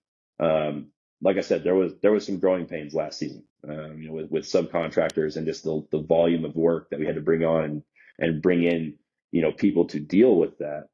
[0.41, 0.89] Um,
[1.21, 4.15] like I said, there was there was some growing pains last season, um, you know,
[4.15, 7.45] with, with subcontractors and just the the volume of work that we had to bring
[7.45, 7.83] on and
[8.19, 8.95] and bring in,
[9.33, 10.89] you know, people to deal with that.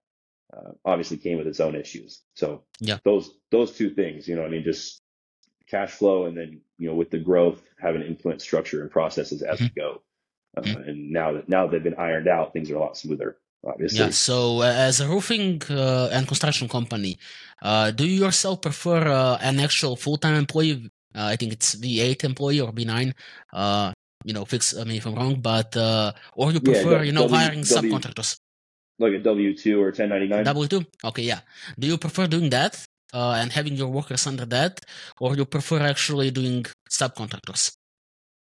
[0.51, 2.23] Uh, obviously came with its own issues.
[2.33, 5.03] So yeah, those those two things, you know, I mean, just
[5.69, 9.57] cash flow and then you know with the growth having influence structure and processes as
[9.57, 9.65] mm-hmm.
[9.65, 10.03] we go.
[10.57, 10.89] Uh, mm-hmm.
[10.89, 13.37] And now that now they've been ironed out, things are a lot smoother.
[13.67, 13.99] Obviously.
[13.99, 14.11] Yeah.
[14.11, 17.19] So uh, as a roofing uh, and construction company,
[17.61, 20.91] uh, do you yourself prefer uh, an actual full-time employee?
[21.13, 23.13] I think it's V8 employee or V9.
[24.25, 27.23] You know, fix me if I'm wrong, but uh, or you prefer, yeah, you know,
[27.23, 28.39] w, hiring w, subcontractors
[28.99, 30.45] like a W two or 1099.
[30.45, 30.85] W two.
[31.05, 31.41] Okay, yeah.
[31.79, 34.81] Do you prefer doing that uh, and having your workers under that,
[35.21, 37.77] or you prefer actually doing subcontractors?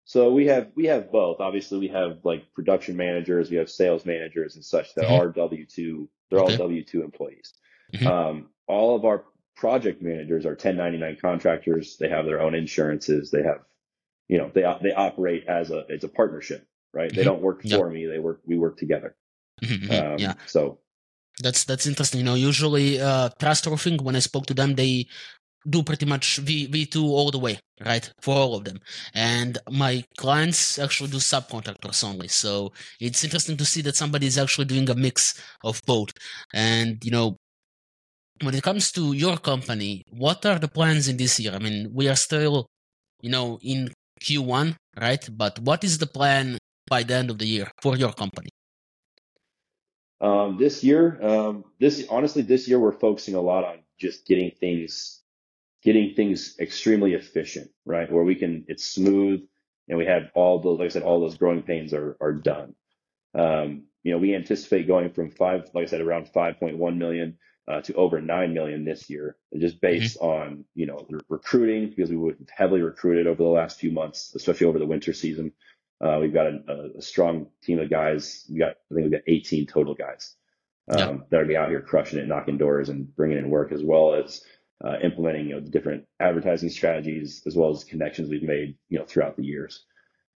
[0.04, 1.40] So we have we have both.
[1.40, 5.20] Obviously, we have like production managers, we have sales managers and such that mm-hmm.
[5.20, 6.08] are W two.
[6.30, 6.52] They're okay.
[6.52, 7.54] all W two employees.
[7.92, 8.06] Mm-hmm.
[8.06, 9.24] Um, all of our
[9.56, 11.96] project managers are 1099 contractors.
[11.98, 13.30] They have their own insurances.
[13.30, 13.60] They have,
[14.28, 17.08] you know, they they operate as a it's a partnership, right?
[17.08, 17.16] Mm-hmm.
[17.16, 18.06] They don't work for me.
[18.06, 19.16] They work we work together.
[19.62, 19.90] Mm-hmm.
[19.90, 20.12] Mm-hmm.
[20.12, 20.34] Um, yeah.
[20.46, 20.78] So
[21.42, 22.20] that's that's interesting.
[22.20, 24.02] You know, usually uh, trust roofing.
[24.02, 25.06] When I spoke to them, they
[25.68, 28.10] do pretty much V V2 all the way, right?
[28.20, 28.78] For all of them.
[29.14, 32.28] And my clients actually do subcontractors only.
[32.28, 36.12] So it's interesting to see that somebody is actually doing a mix of both.
[36.54, 37.36] And, you know,
[38.42, 41.52] when it comes to your company, what are the plans in this year?
[41.52, 42.66] I mean, we are still,
[43.20, 45.28] you know, in Q1, right?
[45.30, 48.48] But what is the plan by the end of the year for your company?
[50.20, 54.50] Um, this year, um, this honestly, this year we're focusing a lot on just getting
[54.50, 55.20] things,
[55.82, 58.10] getting things extremely efficient, right?
[58.10, 59.42] Where we can, it's smooth,
[59.88, 62.74] and we have all those, like I said, all those growing pains are are done.
[63.34, 67.36] Um, you know, we anticipate going from five, like I said, around 5.1 million
[67.68, 70.26] uh, to over 9 million this year, just based mm-hmm.
[70.26, 74.66] on you know recruiting because we were heavily recruited over the last few months, especially
[74.66, 75.52] over the winter season.
[76.00, 78.44] Uh, we've got a, a, strong team of guys.
[78.50, 80.34] We got, I think we've got 18 total guys
[80.90, 81.16] um, yeah.
[81.30, 84.14] that are be out here crushing it, knocking doors, and bringing in work, as well
[84.14, 84.42] as
[84.84, 89.04] uh, implementing you know different advertising strategies, as well as connections we've made you know
[89.04, 89.84] throughout the years.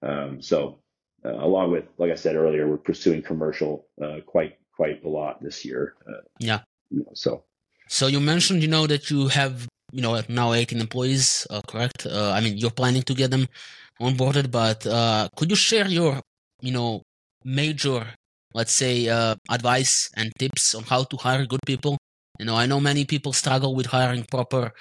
[0.02, 0.80] Um, so,
[1.26, 5.44] uh, along with, like I said earlier, we're pursuing commercial uh, quite quite a lot
[5.44, 5.96] this year.
[6.08, 6.62] Uh, yeah.
[6.90, 7.44] You know, so.
[7.88, 12.06] So you mentioned, you know, that you have, you know, now 18 employees, uh, correct?
[12.06, 13.48] I mean, you're planning to get them
[14.00, 16.22] onboarded, but uh, could you share your,
[16.62, 17.02] you know,
[17.44, 18.06] major,
[18.54, 21.98] let's say, uh, advice and tips on how to hire good people?
[22.40, 24.72] You know, I know many people struggle with hiring proper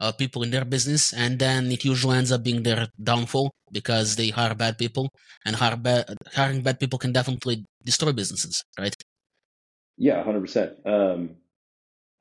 [0.00, 4.16] uh, people in their business, and then it usually ends up being their downfall because
[4.16, 5.10] they hire bad people,
[5.44, 8.96] and hire ba- hiring bad people can definitely destroy businesses, right?
[9.96, 10.72] Yeah, hundred um, percent.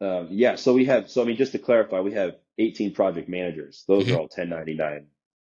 [0.02, 1.10] Um, yeah, so we have.
[1.10, 3.84] So I mean, just to clarify, we have 18 project managers.
[3.88, 4.14] Those mm-hmm.
[4.14, 5.08] are all 1099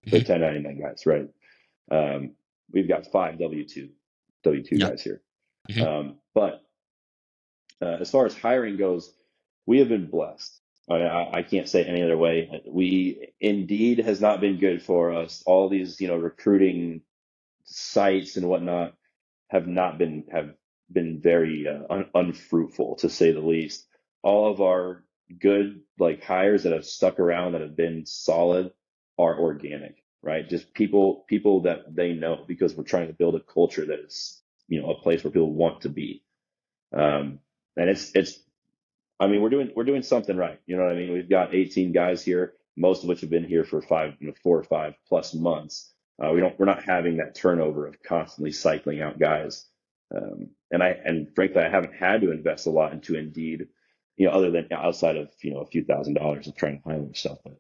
[0.05, 1.29] the 1099 guys, right?
[1.91, 2.33] Um,
[2.73, 3.91] we've got five W2
[4.47, 4.91] W2 yep.
[4.91, 5.23] guys here.
[5.71, 5.83] Mm-hmm.
[5.83, 6.63] Um, but
[7.83, 9.13] uh, as far as hiring goes,
[9.67, 10.59] we have been blessed.
[10.91, 12.63] I, I, can't say any other way.
[12.67, 15.41] We Indeed has not been good for us.
[15.47, 17.03] All these, you know, recruiting
[17.65, 18.95] sites and whatnot
[19.51, 20.55] have not been have
[20.91, 23.87] been very uh, un, unfruitful to say the least.
[24.23, 25.05] All of our
[25.39, 28.73] good like hires that have stuck around that have been solid
[29.19, 30.49] are organic, right?
[30.49, 34.41] Just people, people that they know because we're trying to build a culture that is,
[34.69, 36.23] you know, a place where people want to be.
[36.93, 37.41] Um,
[37.77, 38.39] and it's, it's,
[39.21, 40.61] I mean, we're doing, we're doing something right.
[40.67, 41.13] You know what I mean?
[41.13, 44.35] We've got 18 guys here, most of which have been here for five, you know,
[44.43, 45.93] four or five plus months.
[46.23, 49.67] Uh, we don't, we're not having that turnover of constantly cycling out guys.
[50.15, 53.69] Um, and I, and frankly, I haven't had to invest a lot into Indeed,
[54.21, 56.87] you know, other than outside of, you know, a few thousand dollars of trying to
[56.87, 57.39] hire stuff.
[57.43, 57.57] But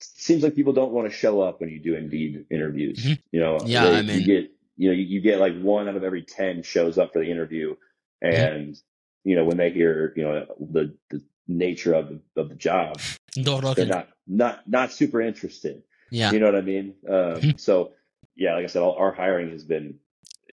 [0.00, 2.98] seems like people don't want to show up when you do Indeed interviews.
[2.98, 3.12] Mm-hmm.
[3.30, 5.88] You know, yeah, they, I mean, you get you know you, you, get like one
[5.88, 7.76] out of every ten shows up for the interview,
[8.24, 8.26] mm-hmm.
[8.26, 9.28] and mm-hmm.
[9.28, 13.00] you know when they hear you know the the nature of the of the job,
[13.76, 15.84] they're not not not super interested.
[16.10, 16.94] Yeah, you know what I mean.
[17.08, 17.50] Um, mm-hmm.
[17.56, 17.92] so
[18.34, 20.00] yeah, like I said, all, our hiring has been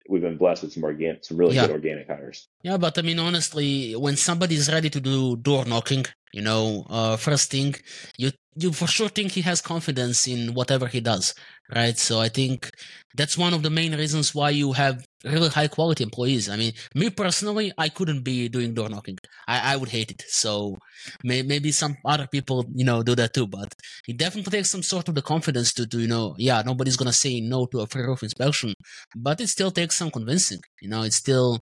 [0.09, 1.67] we've been blessed with some organic, some really yeah.
[1.67, 2.49] good organic hires.
[2.63, 6.87] Yeah, but I mean, honestly, when somebody is ready to do door knocking, you know,
[6.89, 7.75] uh, first thing
[8.17, 11.35] you you for sure think he has confidence in whatever he does,
[11.75, 11.99] right?
[11.99, 12.71] So I think
[13.15, 16.49] that's one of the main reasons why you have really high quality employees.
[16.49, 19.19] I mean, me personally, I couldn't be doing door knocking.
[19.47, 20.25] I, I would hate it.
[20.29, 20.77] So
[21.23, 23.47] may, maybe some other people, you know, do that too.
[23.47, 23.75] But
[24.09, 27.13] it definitely takes some sort of the confidence to, to you know, yeah, nobody's gonna
[27.13, 28.75] say no to a free roof inspection,
[29.15, 30.61] but it still takes some convincing.
[30.81, 31.61] You know, it still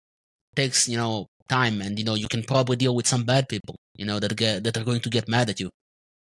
[0.56, 3.76] takes you know time, and you know, you can probably deal with some bad people,
[3.96, 5.70] you know, that get that are going to get mad at you.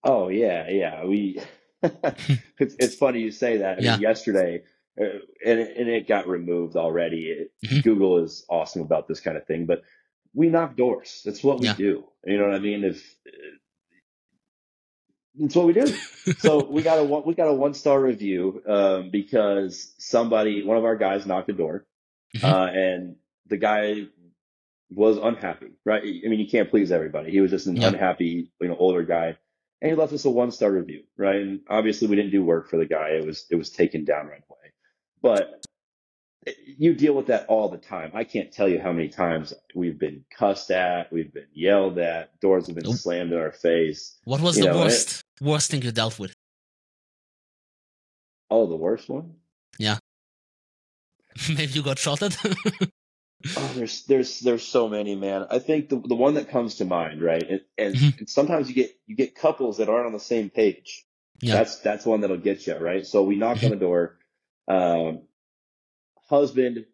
[0.05, 1.05] Oh yeah, yeah.
[1.05, 1.41] We
[1.83, 3.73] it's it's funny you say that.
[3.73, 3.99] I mean, Yeah.
[3.99, 4.63] yesterday,
[5.01, 5.05] uh,
[5.45, 7.27] and it, and it got removed already.
[7.31, 7.83] It, Mhm.
[7.85, 9.83] Google is awesome about this kind of thing, but
[10.35, 11.23] we knock doors.
[11.25, 11.75] That's what we Yeah.
[11.75, 12.05] do.
[12.25, 12.85] You know what I mean?
[12.85, 13.31] If uh,
[15.39, 15.87] it's what we do.
[16.39, 20.77] so we got a one, we got a one star review um, because somebody, one
[20.77, 21.87] of our guys, knocked the door,
[22.37, 22.45] Mhm.
[22.45, 24.07] uh, and the guy
[24.91, 25.73] was unhappy.
[25.85, 26.03] Right?
[26.03, 27.31] I mean, you can't please everybody.
[27.31, 27.89] He was just an Yeah.
[27.89, 29.37] unhappy, you know, older guy,
[29.83, 31.03] and he left us a one star review.
[31.19, 31.37] Right?
[31.43, 33.11] And obviously, we didn't do work for the guy.
[33.11, 34.73] It was it was taken down right away.
[35.21, 35.63] But
[36.67, 38.11] you deal with that all the time.
[38.15, 42.41] I can't tell you how many times we've been cussed at, we've been yelled at,
[42.41, 42.97] doors have been Nope.
[42.97, 44.19] slammed in our face.
[44.25, 46.33] What was You the know, it- worst worst thing you dealt with?
[48.51, 49.35] Oh, the worst one?
[49.79, 49.99] Yeah.
[51.49, 52.37] Maybe you got shot at.
[53.57, 55.47] Oh, there's there's there's so many, man.
[55.51, 57.43] I think the the one that comes to mind, right?
[57.49, 58.19] And, and, Mhm.
[58.21, 61.05] and sometimes you get you get couples that aren't on the same page.
[61.41, 61.55] Yeah.
[61.55, 63.07] That's that's one that'll get you, right?
[63.07, 64.19] So we knock on the door.
[64.69, 65.23] Um,
[66.29, 66.87] husband,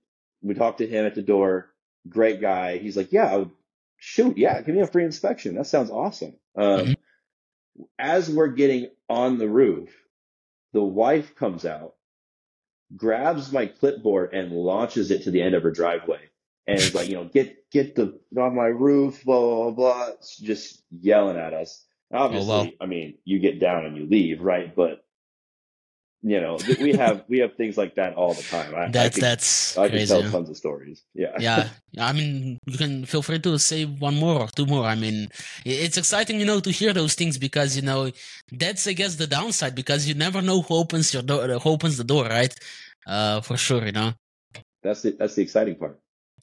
[0.42, 1.70] we talk to him at the door.
[2.08, 2.78] Great guy.
[2.78, 3.44] He's like, yeah,
[3.98, 5.54] shoot, yeah, give me a free inspection.
[5.56, 6.34] That sounds awesome.
[6.56, 6.96] Um, Mhm.
[7.98, 9.94] As we're getting on the roof,
[10.72, 11.94] the wife comes out,
[12.96, 16.20] grabs my clipboard and launches it to the end of her driveway.
[16.68, 20.14] And like, you know, get, get the, on my roof, blah, blah, blah, blah.
[20.40, 21.84] Just yelling at us.
[22.12, 22.68] Obviously, wow.
[22.80, 24.74] I mean, you get down and you leave, right?
[24.76, 25.04] But,
[26.22, 28.74] you know, we have, we have things like that all the time.
[28.74, 30.06] I, I that's could, that's I crazy.
[30.12, 31.04] tell tons of stories.
[31.14, 31.36] Yeah.
[31.38, 34.94] yeah i mean you can feel free to say one more or two more i
[34.94, 35.28] mean
[35.64, 38.10] it's exciting you know to hear those things because you know
[38.52, 41.96] that's i guess the downside because you never know who opens your door who opens
[41.96, 42.54] the door right
[43.06, 44.12] uh for sure you know
[44.82, 45.98] That's the, that's the exciting part.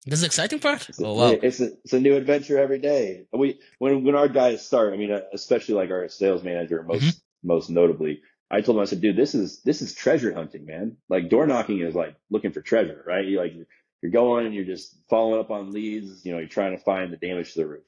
[0.05, 2.79] That's the exciting part It's a, oh wow it's a, it's a new adventure every
[2.79, 3.25] day.
[3.33, 7.03] We, when, when our guys start, I mean, uh, especially like our sales manager, most,
[7.03, 7.47] Mm-hmm.
[7.47, 10.97] most notably, I told him, I said, dude, this is, this is treasure hunting, man.
[11.09, 13.25] Like door knocking is like looking for treasure, right?
[13.25, 13.53] You like,
[14.01, 16.23] you're going and you're just following up on leads.
[16.25, 17.83] You know, you're trying to find the damage to the roof.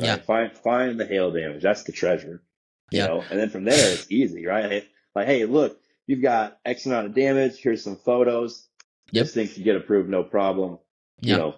[0.00, 0.06] Right?
[0.06, 0.16] Yeah.
[0.16, 1.62] Find, find the hail damage.
[1.62, 2.42] That's the treasure.
[2.90, 3.06] You Yeah.
[3.06, 4.84] know, and then from there, it's easy, right?
[5.14, 7.58] Like, hey, look, you've got X amount of damage.
[7.58, 8.66] Here's some photos.
[9.12, 9.24] Yep.
[9.24, 10.78] This thing can get approved, no problem.
[11.20, 11.34] Yeah.
[11.34, 11.54] You know,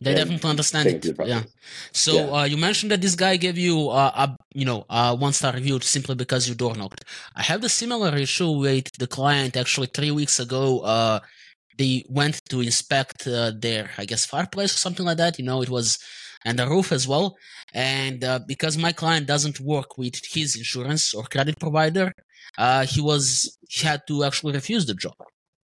[0.00, 1.42] they definitely understand it the yeah.
[1.92, 2.32] So Yeah.
[2.40, 5.52] uh, you mentioned that this guy gave you uh, a you know a one star
[5.52, 7.04] review simply because you door knocked.
[7.36, 10.80] I have the similar issue with the client actually three weeks ago.
[10.80, 11.20] Uh,
[11.78, 15.38] they went to inspect uh, their I guess fireplace or something like that.
[15.38, 15.98] You know it was
[16.44, 17.36] and the roof as well.
[17.74, 22.12] And uh, because my client doesn't work with his insurance or credit provider,
[22.58, 25.14] uh, he was he had to actually refuse the job.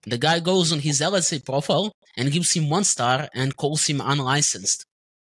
[0.04, 4.00] The guy goes on his LSA profile and gives him one star and calls him
[4.00, 4.84] unlicensed,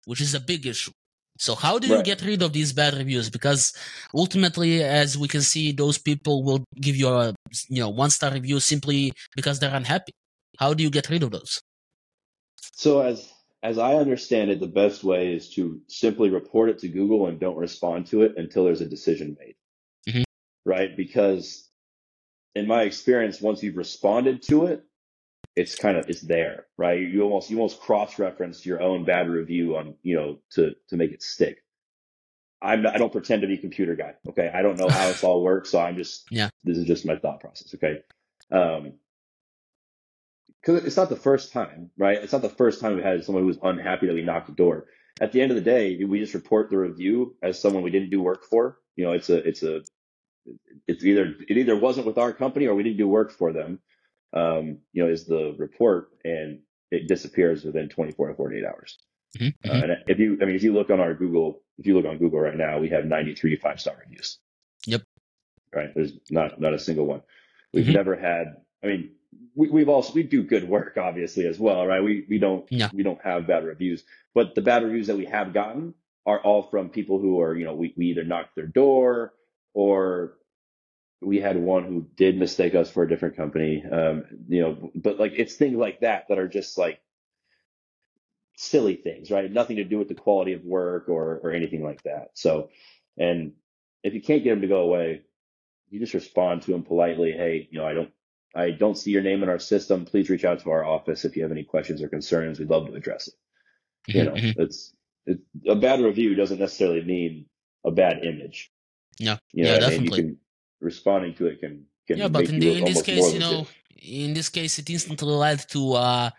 [0.06, 0.92] which is a big issue.
[1.40, 2.06] So how do you Right.
[2.06, 3.30] get rid of these bad reviews?
[3.30, 3.74] Because
[4.14, 7.34] ultimately, as we can see, those people will give you a
[7.70, 10.12] you know one star review simply because they're unhappy.
[10.60, 11.60] How do you get rid of those?
[12.76, 13.32] So as
[13.64, 17.40] as I understand it, the best way is to simply report it to Google and
[17.40, 19.56] don't respond to it until there's a decision made.
[20.08, 20.24] Mhm.
[20.66, 20.96] Right?
[20.96, 21.70] Because
[22.56, 24.84] in my experience, once you've responded to it,
[25.56, 27.00] it's kind of it's there, right?
[27.00, 30.98] You almost you almost cross reference your own bad review on you know to to
[30.98, 31.64] make it stick.
[32.62, 34.14] I'm not, I don't pretend to be a computer guy.
[34.30, 36.50] Okay, I don't know how this all works, so I'm just Yeah.
[36.64, 37.76] This is just my thought process.
[37.76, 38.00] Okay,
[38.52, 38.94] um,
[40.62, 42.18] because it's not the first time, right?
[42.18, 44.54] It's not the first time we had someone who was unhappy that we knocked the
[44.54, 44.86] door.
[45.20, 48.10] At the end of the day, we just report the review as someone we didn't
[48.10, 48.80] do work for.
[48.96, 49.82] You know, it's a, it's a,
[50.88, 53.80] it's either it either wasn't with our company or we didn't do work for them.
[54.34, 56.60] Um, you know, is the report and
[56.92, 58.98] it disappears within 24 to 48 hours.
[59.38, 61.96] Mhm, Uh, and if you, I mean, if you look on our Google, if you
[61.96, 64.40] look on Google right now, we have 93 five star reviews.
[64.86, 65.02] Yep.
[65.74, 65.94] Right.
[65.96, 67.22] There's not not a single one.
[67.74, 67.94] We've Mhm.
[67.94, 68.58] never had.
[68.84, 69.12] I mean,
[69.56, 72.04] we, we've also we do good work obviously as well, right?
[72.04, 74.04] We we don't we don't have bad reviews,
[74.36, 77.66] but the bad reviews that we have gotten are all from people who are you
[77.66, 79.34] know we we either knocked their door
[79.74, 80.38] or
[81.24, 83.84] we had one who did mistake us for a different company.
[83.90, 87.00] Um, you know, but like it's things like that that are just like
[88.56, 89.52] silly things, right?
[89.52, 92.30] Nothing to do with the quality of work or or anything like that.
[92.34, 92.70] So,
[93.18, 93.54] and
[94.04, 95.22] if you can't get them to go away,
[95.90, 97.32] you just respond to them politely.
[97.32, 98.10] Hey, you know, I don't,
[98.56, 100.06] I don't see your name in our system.
[100.06, 102.60] Please reach out to our office if you have any questions or concerns.
[102.60, 103.34] We'd love to address it.
[104.10, 104.62] Mm-hmm, you know, mm-hmm.
[104.62, 104.94] it's,
[105.26, 107.46] it's a bad review doesn't necessarily mean
[107.86, 108.72] a bad image.
[109.20, 110.20] Yeah, you know yeah, definitely.
[110.20, 110.38] I mean?
[110.84, 113.66] Responding to it can, can yeah, but in, the, in this case, you know,
[113.98, 116.34] in this case, it instantly led to a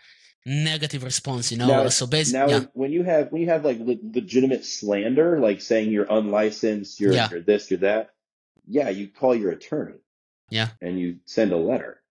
[0.46, 1.50] negative response.
[1.50, 2.64] You know, now, so basically, now yeah.
[2.74, 7.12] when you have when you have like le- legitimate slander, like saying you're unlicensed, you're,
[7.14, 7.28] Yeah.
[7.30, 8.10] you're this, you're that,
[8.68, 9.98] yeah, you call your attorney.
[10.50, 10.68] Yeah.
[10.82, 12.02] and you send a letter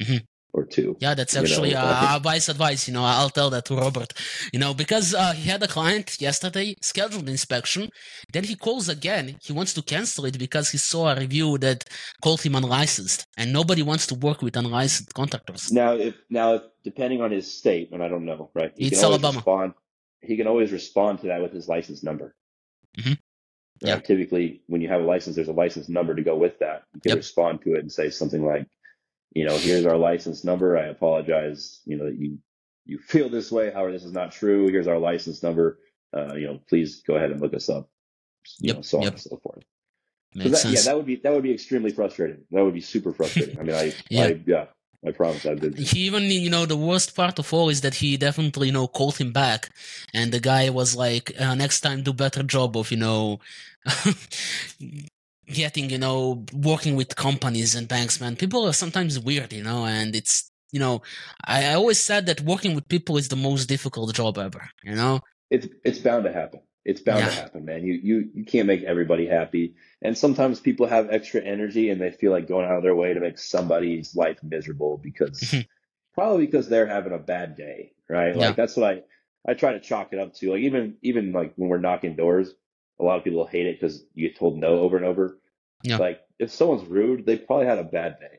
[0.00, 0.24] Mhm.
[0.56, 0.96] Or two.
[1.00, 2.88] Yeah, that's You know, actually uh, wise advice.
[2.88, 4.12] You know, I'll tell that to Robert.
[4.52, 7.90] You know, because uh, he had a client yesterday scheduled inspection.
[8.32, 9.36] Then he calls again.
[9.42, 11.84] He wants to cancel it because he saw a review that
[12.22, 15.70] called him unlicensed, and nobody wants to work with unlicensed contractors.
[15.72, 18.72] Now, if now if, depending on his state, and I don't know, right?
[18.76, 19.38] He It's can always Alabama.
[19.38, 19.72] respond.
[20.22, 22.34] He can always respond to that with his license number.
[22.98, 23.18] Mhm.
[23.82, 23.88] Right?
[23.90, 23.98] Yeah.
[24.00, 26.84] Typically, when you have a license, there's a license number to go with that.
[26.94, 27.16] You can Yep.
[27.18, 28.66] respond to it and say something like,
[29.36, 30.78] you know, here's our license number.
[30.78, 32.38] I apologize, you know, that you
[32.86, 33.70] you feel this way.
[33.70, 34.68] However, this is not true.
[34.68, 35.78] Here's our license number.
[36.16, 37.90] Uh, you know, please go ahead and look us up.
[38.58, 39.62] You Yep, know, so on and so forth.
[40.40, 40.74] So that, sense.
[40.74, 42.44] yeah, that would be that would be extremely frustrating.
[42.50, 43.58] That would be super frustrating.
[43.58, 44.24] I mean, I, Yeah.
[44.24, 44.66] I yeah,
[45.06, 45.76] I promise I did.
[45.78, 48.88] he even you know the worst part of all is that he definitely you know
[48.88, 49.70] called him back
[50.14, 53.38] and the guy was like uh, next time do better job of you know
[55.46, 59.84] getting you know working with companies and banks man people are sometimes weird you know
[59.84, 61.02] and it's you know
[61.44, 64.94] I, I always said that working with people is the most difficult job ever you
[64.94, 66.60] know it's it's bound to happen.
[66.84, 67.84] It's bound to happen, man.
[67.84, 72.10] You you you can't make everybody happy, and sometimes people have extra energy and they
[72.10, 75.54] feel like going out of their way to make somebody's life miserable because
[76.14, 78.34] probably because they're having a bad day, right?
[78.36, 78.48] Yeah.
[78.48, 79.02] Like that's what I
[79.50, 80.52] I try to chalk it up to.
[80.52, 82.52] Like even even like when we're knocking doors,
[83.00, 85.38] a lot of people hate it because you get told no over and over.
[85.82, 85.98] Yeah.
[85.98, 88.38] Like if someone's rude, they probably had a bad day.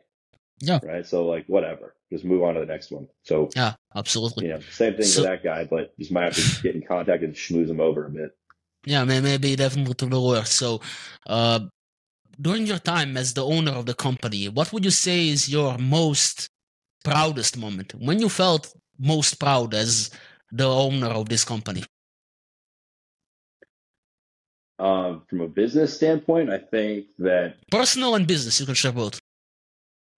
[0.60, 0.80] Yeah.
[0.84, 1.06] Right.
[1.06, 3.08] So like whatever, just move on to the next one.
[3.24, 6.36] So yeah absolutely you know, same thing So- to that guy, but just might have
[6.36, 8.32] to get in contact and schmooze him over a bit.
[8.86, 10.54] Yeah, may- maybe definitely to the worst.
[10.54, 10.82] So,
[11.28, 11.60] uh,
[12.40, 15.78] during your time as the owner of the company, what would you say is your
[15.78, 16.50] most
[17.04, 17.94] proudest moment?
[17.96, 20.12] When you felt most proud as
[20.52, 21.84] the owner of this company?
[24.80, 29.20] Um, from a business standpoint, I think that Personal and business, you can share both.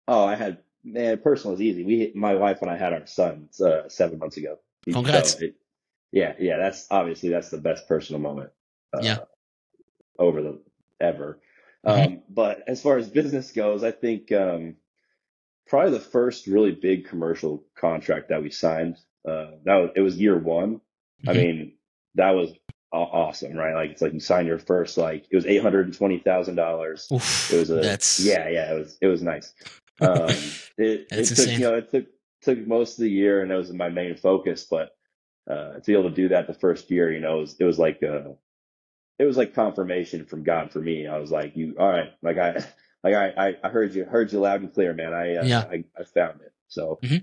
[0.06, 1.84] oh, I had man, personal is easy.
[1.84, 4.58] We, my wife and I had our son uh, seven months ago.
[4.84, 5.32] Congrats.
[5.38, 5.56] So it-
[6.12, 8.50] yeah, yeah, that's obviously that's the best personal moment.
[8.92, 9.18] Uh, Yeah.
[10.18, 10.60] over the
[11.00, 11.38] ever.
[11.86, 12.06] Mhm.
[12.06, 14.76] Um, but as far as business goes, I think um,
[15.68, 18.96] probably the first really big commercial contract that we signed.
[19.24, 20.80] Uh, that was, it was year one.
[21.26, 21.36] I Mhm.
[21.36, 21.72] mean,
[22.16, 22.50] that was
[22.92, 23.74] aw- awesome, right?
[23.74, 26.56] Like it's like you signed your first like it was eight hundred and twenty thousand
[26.56, 27.06] dollars.
[27.10, 28.72] It was a that's yeah, yeah.
[28.74, 29.52] It was it was nice.
[30.00, 30.28] Um,
[30.78, 31.60] it it took insane.
[31.60, 32.06] you know it took
[32.42, 34.64] took most of the year, and that was my main focus.
[34.70, 34.96] But
[35.50, 37.64] uh, to be able to do that the first year, you know, it was, it
[37.64, 38.30] was like uh,
[39.18, 41.06] it was like confirmation from God for me.
[41.06, 42.12] I was like, you all right?
[42.22, 42.52] Like I
[43.04, 45.12] like I I, heard you heard you loud and clear, man.
[45.14, 45.64] I uh, Yeah.
[45.70, 46.52] I, I found it.
[46.68, 47.22] So Mhm.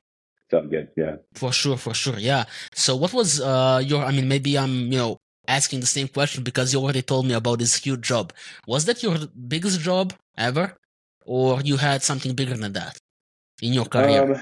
[0.49, 0.89] felt good.
[0.95, 1.15] Yeah.
[1.33, 2.45] For sure, for sure, yeah.
[2.73, 4.03] So, what was uh your?
[4.03, 7.33] I mean, maybe I'm you know asking the same question because you already told me
[7.33, 8.33] about this huge job.
[8.67, 9.15] Was that your
[9.47, 10.73] biggest job ever,
[11.25, 12.97] or you had something bigger than that
[13.61, 14.35] in your career?
[14.35, 14.41] Um,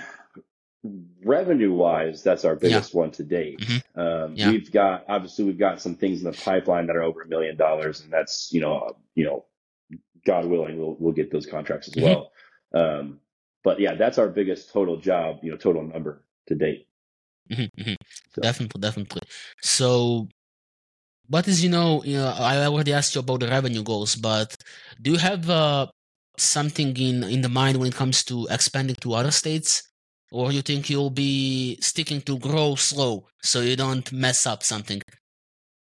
[1.23, 3.59] revenue wise, that's our biggest one to date.
[3.59, 3.81] Mhm.
[3.95, 4.51] Um, Yeah.
[4.51, 7.55] We've got obviously we've got some things in the pipeline that are over a million
[7.57, 9.45] dollars, and that's you know uh, you know,
[10.25, 12.03] God willing, we'll we'll get those contracts as Mhm.
[12.03, 12.31] well.
[12.73, 13.19] Um,
[13.63, 16.87] but yeah, that's our biggest total job, you know, total number to date.
[17.49, 17.95] Mhm, mhm.
[18.33, 19.21] So- Definitely, definitely.
[19.61, 20.27] So,
[21.27, 24.55] what is you know, you know, I already asked you about the revenue goals, but
[25.01, 25.87] do you have uh,
[26.37, 29.83] something in in the mind when it comes to expanding to other states,
[30.31, 35.01] or you think you'll be sticking to grow slow so you don't mess up something?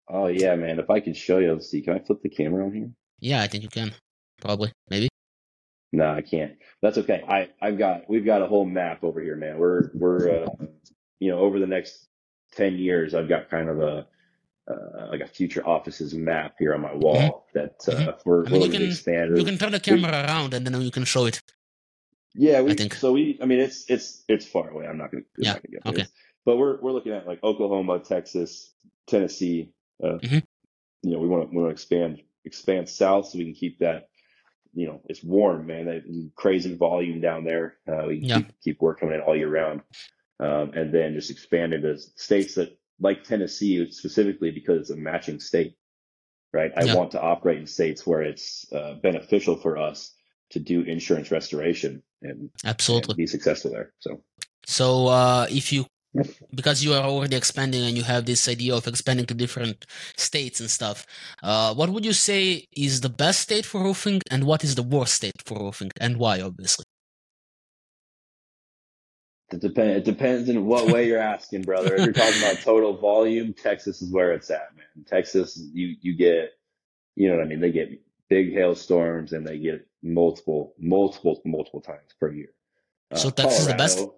[0.10, 0.80] Oh yeah, man!
[0.80, 1.82] If I could show you, let's see.
[1.82, 2.90] Can I flip the camera on here?
[3.20, 3.94] Yeah, I think you can.
[4.42, 5.10] Probably, maybe.
[5.92, 6.54] No, I can't.
[6.82, 7.24] That's okay.
[7.28, 9.58] I I've got we've got a whole map over here, man.
[9.58, 10.48] We're we're uh,
[11.20, 12.08] you know over the next
[12.54, 14.08] ten years, I've got kind of a
[14.70, 18.54] uh, like a future offices map here on my wall that uh, we're, Mm-hmm.
[18.54, 19.38] We're you looking to can- expand.
[19.38, 21.42] You can turn the camera around and then you can show it.
[22.36, 22.94] yeah, we I think.
[22.94, 23.40] so we.
[23.42, 24.86] I mean, it's it's it's far away.
[24.88, 25.24] I'm not gonna.
[25.38, 26.06] Yeah, gonna get okay.
[26.46, 28.74] But we're we're looking at like Oklahoma, Texas,
[29.08, 29.72] Tennessee.
[30.04, 30.44] Uh, Mhm.
[31.02, 33.80] You know, we want to we want to expand expand south so we can keep
[33.80, 34.10] that.
[34.74, 35.86] You know, it's warm, man.
[35.86, 37.78] That crazy volume down there.
[37.88, 38.38] Uh, we Yeah.
[38.38, 39.82] keep, keep work coming in all year round,
[40.40, 45.40] um, and then just expand into states that like Tennessee specifically because it's a matching
[45.40, 45.76] state,
[46.54, 46.72] right?
[46.76, 46.96] I Yeah.
[46.96, 50.14] want to operate in states where it's uh, beneficial for us
[50.52, 53.14] to do insurance restoration and, Absolutely.
[53.14, 53.94] and be successful there.
[54.00, 54.24] So,
[54.66, 55.86] so uh, if you
[56.56, 59.86] because you are already expanding and you have this idea of expanding to different
[60.18, 61.06] states and stuff,
[61.44, 64.84] uh, what would you say is the best state for roofing and what is the
[64.84, 66.86] worst state for roofing and why, obviously?
[69.52, 69.98] It depends.
[69.98, 71.96] It depends in what way you're asking, brother.
[71.96, 75.06] If you're talking about total volume, Texas is where it's at, man.
[75.06, 76.54] Texas, you you get,
[77.16, 77.60] you know what I mean.
[77.60, 77.90] They get
[78.30, 82.50] big hailstorms and they get multiple, multiple, multiple times per year.
[83.12, 84.10] Uh, so Texas Colorado, is the best.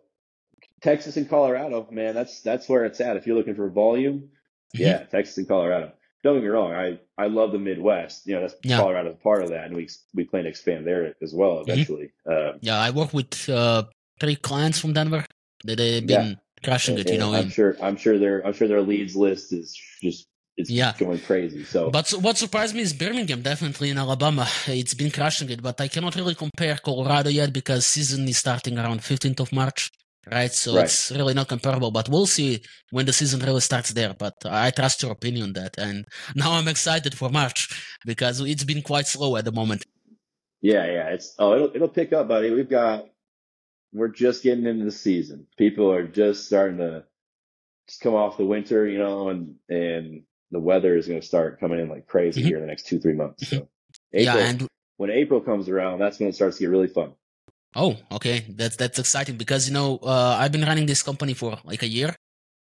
[0.82, 3.18] Texas and Colorado, man, that's that's where it's at.
[3.18, 4.30] If you're looking for volume,
[4.76, 4.82] mm-hmm.
[4.82, 5.94] yeah, Texas and Colorado.
[6.24, 8.28] Don't get me wrong, I I love the Midwest.
[8.28, 8.78] You know, that's yeah.
[8.78, 11.72] Colorado's part of that, and we we plan to expand there as well mm-hmm.
[11.72, 12.12] eventually.
[12.28, 12.58] Mm-hmm.
[12.62, 13.84] yeah, I work with uh,
[14.22, 15.26] three clients from Denver.
[15.66, 16.64] They've been yeah.
[16.64, 17.34] crushing it, you know.
[17.34, 17.76] I'm sure.
[17.82, 19.68] I'm sure their I'm sure their leads list is
[20.02, 20.94] just it's yeah.
[20.98, 21.64] going crazy.
[21.64, 24.48] So, but what surprised me is Birmingham, definitely in Alabama.
[24.68, 28.78] It's been crushing it, but I cannot really compare Colorado yet because season is starting
[28.78, 29.90] around 15th of March,
[30.32, 30.52] right?
[30.52, 30.86] So right.
[30.86, 31.92] it's really not comparable.
[31.92, 32.62] But we'll see
[32.92, 34.14] when the season really starts there.
[34.14, 36.06] But I trust your opinion on that, and
[36.36, 37.60] now I'm excited for March
[38.06, 39.86] because it's been quite slow at the moment.
[40.62, 42.52] Yeah, yeah, it's oh, it'll it'll pick up, buddy.
[42.52, 43.06] We've got
[43.94, 45.48] we're just getting into the season.
[45.58, 47.04] People are just starting to
[47.88, 51.60] just come off the winter, you know, and and the weather is going to start
[51.60, 52.48] coming in like crazy mm-hmm.
[52.48, 53.48] here in the next two three months.
[53.48, 53.68] So
[54.14, 54.68] April, yeah, and
[54.98, 57.14] when April comes around, that's when it starts to get really fun.
[57.76, 61.58] Oh, okay, that's that's exciting because you know uh, I've been running this company for
[61.64, 62.16] like a year,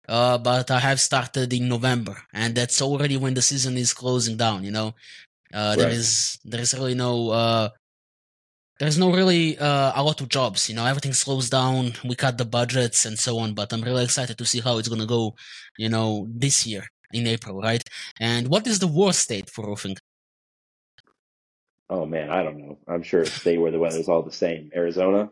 [0.09, 4.37] uh, but I have started in November, and that's already when the season is closing
[4.37, 4.65] down.
[4.65, 4.95] You know,
[5.53, 5.95] uh, there right.
[5.95, 7.69] is there is really no uh,
[8.81, 10.69] there's no really uh, a lot of jobs.
[10.69, 11.93] You know, everything slows down.
[12.05, 13.55] We cut the budgets and so on.
[13.55, 15.35] But I'm really excited to see how it's gonna go.
[15.79, 17.83] You know, this year in April, right?
[18.21, 19.97] And what is the worst state for roofing?
[21.91, 22.79] Oh man, I don't know.
[22.89, 24.71] I'm sure a state where the weather's all the same.
[24.75, 25.31] Arizona,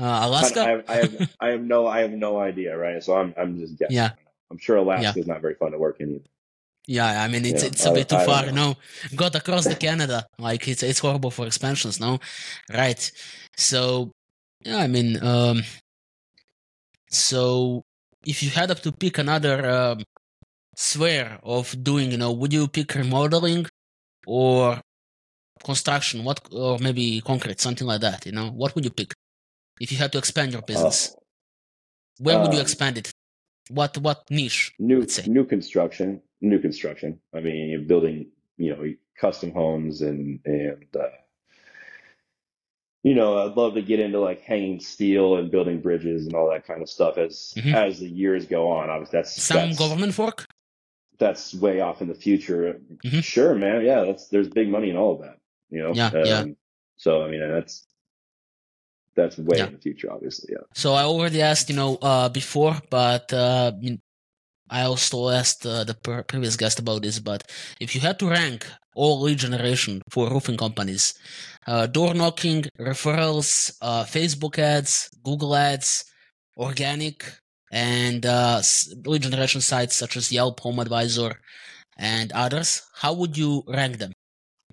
[0.00, 0.60] uh, Alaska.
[0.60, 3.02] I, I, have, I have no, I have no idea, right?
[3.02, 3.96] So I'm, I'm just guessing.
[3.96, 4.10] Yeah.
[4.50, 5.20] I'm sure Alaska yeah.
[5.20, 6.28] is not very fun to work in either.
[6.86, 8.48] Yeah, I mean it's yeah, it's a bit too far, know.
[8.48, 8.76] you know.
[9.16, 12.20] Got across the Canada, like it's it's horrible for expansions, no,
[12.70, 13.10] right?
[13.56, 14.12] So
[14.64, 15.62] yeah, I mean, um,
[17.08, 17.84] so
[18.26, 20.04] if you had to pick another um,
[20.76, 23.66] sphere of doing, you know, would you pick remodeling
[24.26, 24.80] or
[25.62, 26.24] construction?
[26.24, 28.26] What or maybe concrete, something like that?
[28.26, 29.14] You know, what would you pick
[29.80, 31.14] if you had to expand your business?
[31.14, 31.20] Uh,
[32.18, 33.10] Where would you um, expand it?
[33.70, 34.74] What what niche?
[34.78, 37.18] New new construction new construction.
[37.34, 41.08] I mean, you're building, you know, custom homes and and uh,
[43.02, 46.50] you know, I'd love to get into like hanging steel and building bridges and all
[46.50, 47.74] that kind of stuff as mm-hmm.
[47.74, 48.90] as the years go on.
[48.90, 50.46] Obviously, that's some that's, government work.
[51.18, 52.80] That's way off in the future.
[53.04, 53.20] Mm-hmm.
[53.20, 53.84] Sure, man.
[53.84, 55.38] Yeah, that's there's big money in all of that.
[55.70, 55.92] You know.
[55.94, 56.06] Yeah.
[56.06, 56.44] Um, yeah.
[56.96, 57.86] So I mean, that's
[59.14, 59.66] that's way yeah.
[59.66, 60.50] in the future, obviously.
[60.52, 60.64] Yeah.
[60.74, 63.72] So I already asked, you know, uh, before, but uh,
[64.70, 65.94] I also asked uh, the
[66.26, 67.50] previous guest about this, but
[67.80, 71.14] if you had to rank all lead generation for roofing companies,
[71.66, 76.04] uh, door knocking, referrals, uh, Facebook ads, Google ads,
[76.56, 77.24] organic,
[77.70, 78.62] and uh,
[79.04, 81.40] lead generation sites such as Yelp, Home Advisor,
[81.96, 84.12] and others, how would you rank them?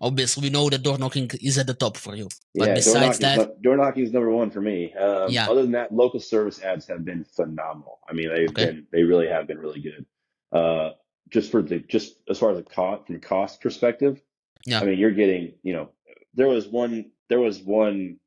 [0.02, 2.28] Obviously, we know that door knocking is at the top for you.
[2.56, 4.94] But yeah, besides door that, door knocking is number one for me.
[4.94, 5.50] Um, yeah.
[5.50, 8.00] Other than that, local service ads have been phenomenal.
[8.10, 8.66] I mean, they've okay.
[8.66, 10.06] been they really have been really good.
[10.52, 10.92] Uh,
[11.30, 14.22] just for the just as far as the cost from cost perspective.
[14.66, 14.82] Yeah.
[14.82, 15.90] I mean, you're getting you know
[16.34, 18.18] there was one there was one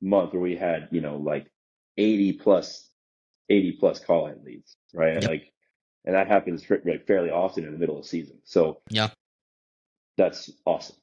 [0.00, 1.50] month where we had you know like
[1.96, 2.90] 80 plus
[3.48, 5.14] 80 plus call in leads, right?
[5.14, 5.30] Yep.
[5.30, 5.52] Like,
[6.04, 8.38] and that happens fairly often in the middle of season.
[8.44, 9.10] So yeah,
[10.16, 10.96] that's awesome.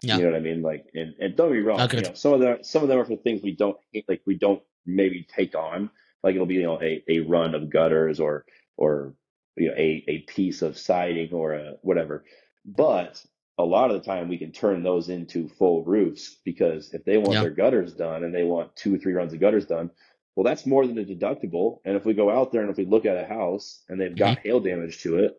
[0.00, 0.16] Yeah.
[0.16, 0.62] You know what I mean?
[0.62, 1.80] Like, and, and don't be wrong.
[1.80, 1.98] Okay.
[1.98, 3.76] You know, some of them, some of them are for things we don't
[4.08, 4.22] like.
[4.26, 5.90] We don't maybe take on.
[6.22, 8.44] Like it'll be you know a, a run of gutters or
[8.76, 9.14] or
[9.56, 12.24] you know a a piece of siding or a whatever.
[12.64, 13.24] But
[13.58, 17.18] a lot of the time we can turn those into full roofs because if they
[17.18, 19.90] want their gutters done and they want two or three runs of gutters done,
[20.34, 21.78] well, that's more than a deductible.
[21.84, 24.16] And if we go out there and if we look at a house and they've
[24.16, 24.48] got mm-hmm.
[24.48, 25.36] hail damage to it,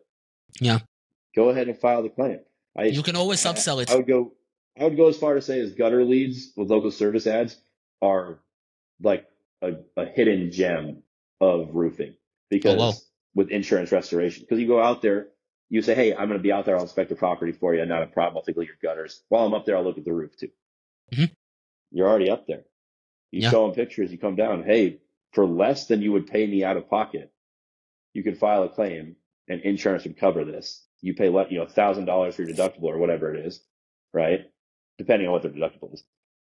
[0.60, 0.78] yeah,
[1.34, 2.40] go ahead and file the claim.
[2.76, 3.90] I, you can always upsell it.
[3.90, 4.32] I would go.
[4.78, 7.56] I would go as far to say as gutter leads with local service ads
[8.02, 8.40] are
[9.00, 9.28] like
[9.62, 11.02] a, a hidden gem
[11.40, 12.14] of roofing
[12.50, 12.92] because oh,
[13.34, 15.28] with insurance restoration, because you go out there,
[15.70, 16.76] you say, Hey, I'm going to be out there.
[16.76, 17.84] I'll inspect the property for you.
[17.86, 18.36] Not a problem.
[18.36, 19.22] I'll take a look at your gutters.
[19.28, 20.50] While I'm up there, I'll look at the roof too.
[21.12, 21.32] Mm-hmm.
[21.92, 22.64] You're already up there.
[23.30, 23.50] You yeah.
[23.50, 24.10] show them pictures.
[24.10, 24.64] You come down.
[24.64, 24.98] Hey,
[25.32, 27.32] for less than you would pay me out of pocket,
[28.12, 29.16] you could file a claim
[29.48, 32.84] and insurance would cover this you pay what you know thousand dollars for your deductible
[32.84, 33.62] or whatever it is,
[34.14, 34.40] right?
[34.96, 36.02] Depending on what the deductible is.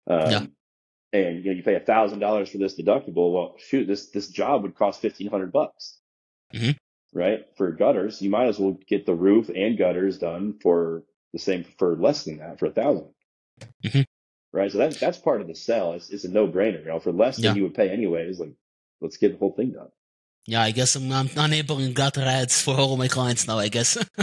[0.07, 0.45] Um, Yeah.
[1.11, 3.33] And you know, you pay a thousand dollars for this deductible.
[3.33, 5.97] Well, shoot, this this job would cost fifteen hundred bucks,
[6.53, 6.75] Mhm.
[7.13, 7.45] right?
[7.55, 11.63] For gutters, you might as well get the roof and gutters done for the same
[11.63, 13.13] for less than that for a 1000
[13.85, 14.05] Mhm.
[14.51, 14.71] right?
[14.71, 15.93] So that's that's part of the sell.
[15.93, 16.79] It's it's a no brainer.
[16.81, 17.55] You know, for less than Yeah.
[17.55, 18.39] you would pay anyways.
[18.39, 18.53] Like,
[18.99, 19.89] let's get the whole thing done.
[20.49, 23.59] Yeah, I guess I'm, I'm enabling gutter ads for all my clients now.
[23.59, 23.95] I guess.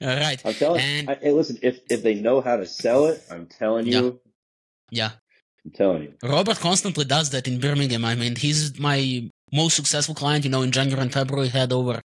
[0.00, 0.40] all right.
[0.44, 0.80] I'm telling.
[0.80, 4.20] And- I, hey, listen, if if they know how to sell it, I'm telling you,
[4.92, 5.10] Yeah.
[5.64, 6.12] I'm telling you.
[6.22, 8.04] Robert constantly does that in Birmingham.
[8.04, 10.44] I mean, he's my most successful client.
[10.44, 12.00] You know, in January and February, had over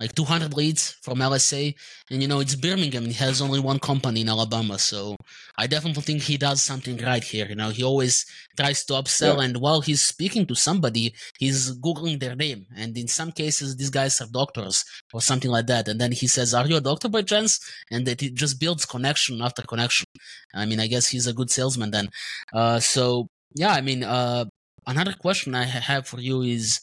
[0.00, 1.74] like 200 leads from LSA.
[2.10, 3.04] And, you know, it's Birmingham.
[3.04, 4.78] He has only one company in Alabama.
[4.78, 5.16] So
[5.56, 7.46] I definitely think he does something right here.
[7.46, 8.24] You know, he always
[8.56, 9.36] tries to upsell.
[9.36, 9.44] Yeah.
[9.44, 12.66] And while he's speaking to somebody, he's Googling their name.
[12.76, 15.88] And in some cases, these guys are doctors or something like that.
[15.88, 17.60] And then he says, Are you a doctor by chance?
[17.90, 20.06] And that it just builds connection after connection.
[20.54, 22.08] I mean, I guess he's a good salesman then.
[22.52, 24.46] Uh, so yeah, I mean, uh,
[24.86, 26.80] another question I have for you is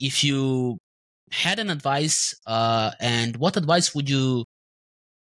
[0.00, 0.78] if you
[1.34, 4.44] had an advice, uh, and what advice would you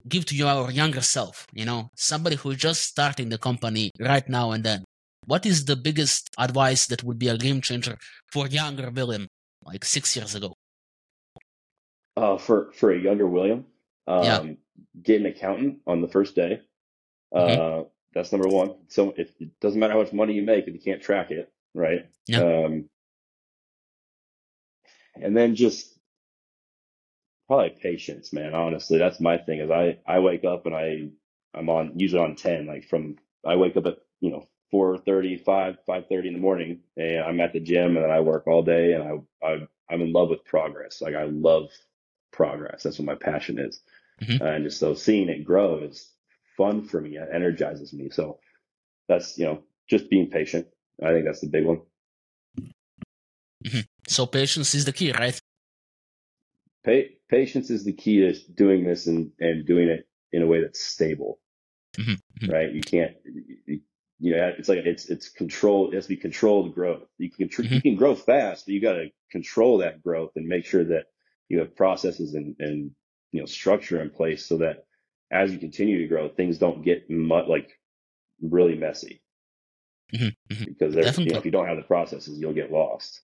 [0.07, 1.47] give to your younger self?
[1.53, 4.83] You know, somebody who's just starting the company right now and then.
[5.25, 7.97] What is the biggest advice that would be a game changer
[8.31, 9.27] for younger William,
[9.63, 10.53] like six years ago?
[12.15, 13.65] Uh, for for a younger William,
[14.07, 14.53] um, Yeah.
[15.01, 16.61] get an accountant on the first day.
[17.33, 17.83] Uh,
[18.13, 18.75] that's number one.
[18.87, 21.51] So if, it doesn't matter how much money you make if you can't track it,
[21.73, 22.05] right?
[22.27, 22.43] Yeah.
[22.43, 22.89] Um,
[25.15, 25.94] and then just
[27.47, 28.53] probably patience, man.
[28.53, 29.59] Honestly, that's my thing.
[29.59, 31.09] Is I I wake up and I
[31.53, 32.65] I'm on usually on ten.
[32.65, 33.15] Like from
[33.45, 37.21] I wake up at you know four thirty, five five thirty in the morning, and
[37.23, 40.11] I'm at the gym and then I work all day, and I I I'm in
[40.13, 41.01] love with progress.
[41.01, 41.69] Like I love
[42.31, 42.83] progress.
[42.83, 43.81] That's what my passion is,
[44.21, 44.41] Mhm.
[44.41, 46.11] and just so seeing it grow is
[46.57, 47.17] fun for me.
[47.17, 48.09] It energizes me.
[48.09, 48.39] So
[49.07, 50.67] that's you know just being patient.
[51.03, 51.81] I think that's the big one.
[54.07, 55.39] So patience is the key, right?
[56.83, 60.61] Pa- patience is the key to doing this and, and doing it in a way
[60.61, 61.39] that's stable,
[61.97, 62.51] Mhm, mhm.
[62.51, 62.71] right?
[62.71, 63.15] You can't,
[63.65, 63.81] you,
[64.19, 65.91] you know, it's like it's it's control.
[65.91, 67.03] It has to be controlled growth.
[67.17, 70.47] You can contr- you can grow fast, but you got to control that growth and
[70.47, 71.05] make sure that
[71.49, 72.91] you have processes and and
[73.31, 74.85] you know structure in place so that
[75.31, 77.71] as you continue to grow, things don't get mu- like
[78.41, 79.21] really messy.
[80.13, 80.65] Mhm, mhm.
[80.65, 83.21] Because you know, if you don't have the processes, you'll get lost.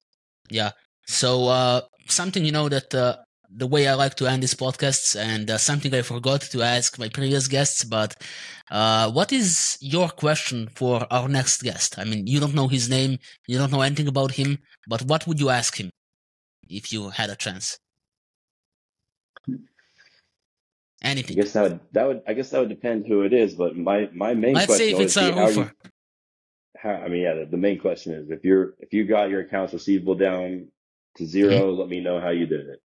[0.49, 0.71] Yeah.
[1.07, 3.17] So uh, something you know that uh,
[3.55, 6.97] the way I like to end these podcasts, and uh, something I forgot to ask
[6.97, 8.15] my previous guests, but
[8.69, 11.99] uh, what is your question for our next guest?
[11.99, 15.27] I mean, you don't know his name, you don't know anything about him, but what
[15.27, 15.89] would you ask him
[16.69, 17.77] if you had a chance?
[21.03, 21.39] Anything.
[21.39, 23.75] I guess that would that would I guess that would depend who it is, but
[23.75, 25.71] my my main Let's question say if it's a how you
[26.77, 29.41] how, I mean, yeah, the, the main question is if you're if you got your
[29.41, 30.67] accounts receivable down
[31.15, 31.79] to 0 Mm-hmm.
[31.79, 32.81] let me know how you did it.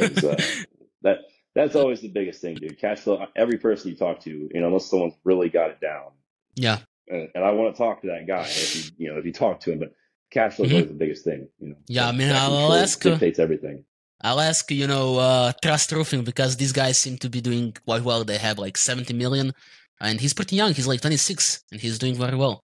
[0.00, 0.36] Uh,
[1.02, 1.18] that
[1.54, 2.78] that's always the biggest thing, dude.
[2.80, 3.24] Cash flow.
[3.36, 6.10] Every person you talk to, you know, unless someone's really got it down,
[6.54, 6.78] yeah.
[7.08, 9.32] and, and I want to talk to that guy if you you know if you
[9.32, 9.92] talk to him, but
[10.30, 10.74] cash flow is Mhm.
[10.74, 11.48] always the biggest thing.
[11.58, 11.76] You know.
[11.86, 13.84] Yeah, I mean, I'll ask, uh, dictates everything.
[14.20, 18.02] I'll ask, you know, uh, Trust Roofing because these guys seem to be doing quite
[18.02, 18.24] well.
[18.24, 19.52] They have like 70 million,
[20.00, 20.74] and he's pretty young.
[20.74, 22.60] He's like 26, and he's doing very well.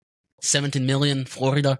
[0.41, 1.80] 17 million, Florida,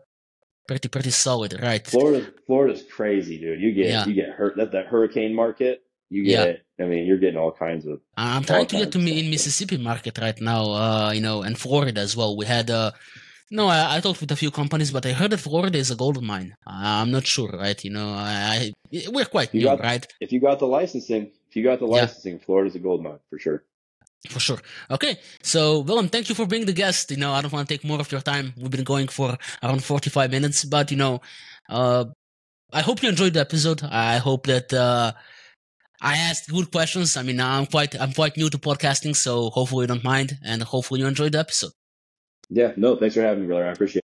[0.70, 1.84] pretty pretty solid, right?
[1.95, 3.59] Florida, Florida's crazy, dude.
[3.65, 4.05] You get Yeah.
[4.09, 5.76] you get hurt that that hurricane market.
[6.15, 6.45] You Yeah.
[6.45, 7.95] get, I mean, you're getting all kinds of.
[8.17, 9.26] I'm trying to get to me in.
[9.36, 12.32] Mississippi market right now, uh, you know, and Florida as well.
[12.41, 12.89] We had, uh,
[13.57, 15.97] no, I, I talked with a few companies, but I heard that Florida is a
[16.03, 16.49] gold mine.
[16.65, 17.80] I'm not sure, right?
[17.86, 18.32] You know, I,
[18.93, 20.03] I we're quite You new, got- right?
[20.26, 22.01] If you got the licensing, if you got the Yeah.
[22.01, 23.59] licensing, Florida's a gold mine for sure.
[24.28, 24.59] For sure.
[24.91, 27.09] Okay, so Willem, thank you for being the guest.
[27.09, 28.53] You know, I don't want to take more of your time.
[28.57, 31.22] We've been going for around forty-five minutes, but you know,
[31.70, 32.03] uh,
[32.74, 33.82] I hope you enjoyed the episode.
[33.84, 35.13] I hope that uh,
[36.01, 37.15] I asked good questions.
[37.15, 40.63] I mean, I'm quite I'm quite new to podcasting, so hopefully you don't mind, and
[40.63, 41.72] hopefully you enjoyed the episode.
[42.49, 43.67] Yeah, no, thanks for having me, brother.
[43.67, 43.97] I appreciate it.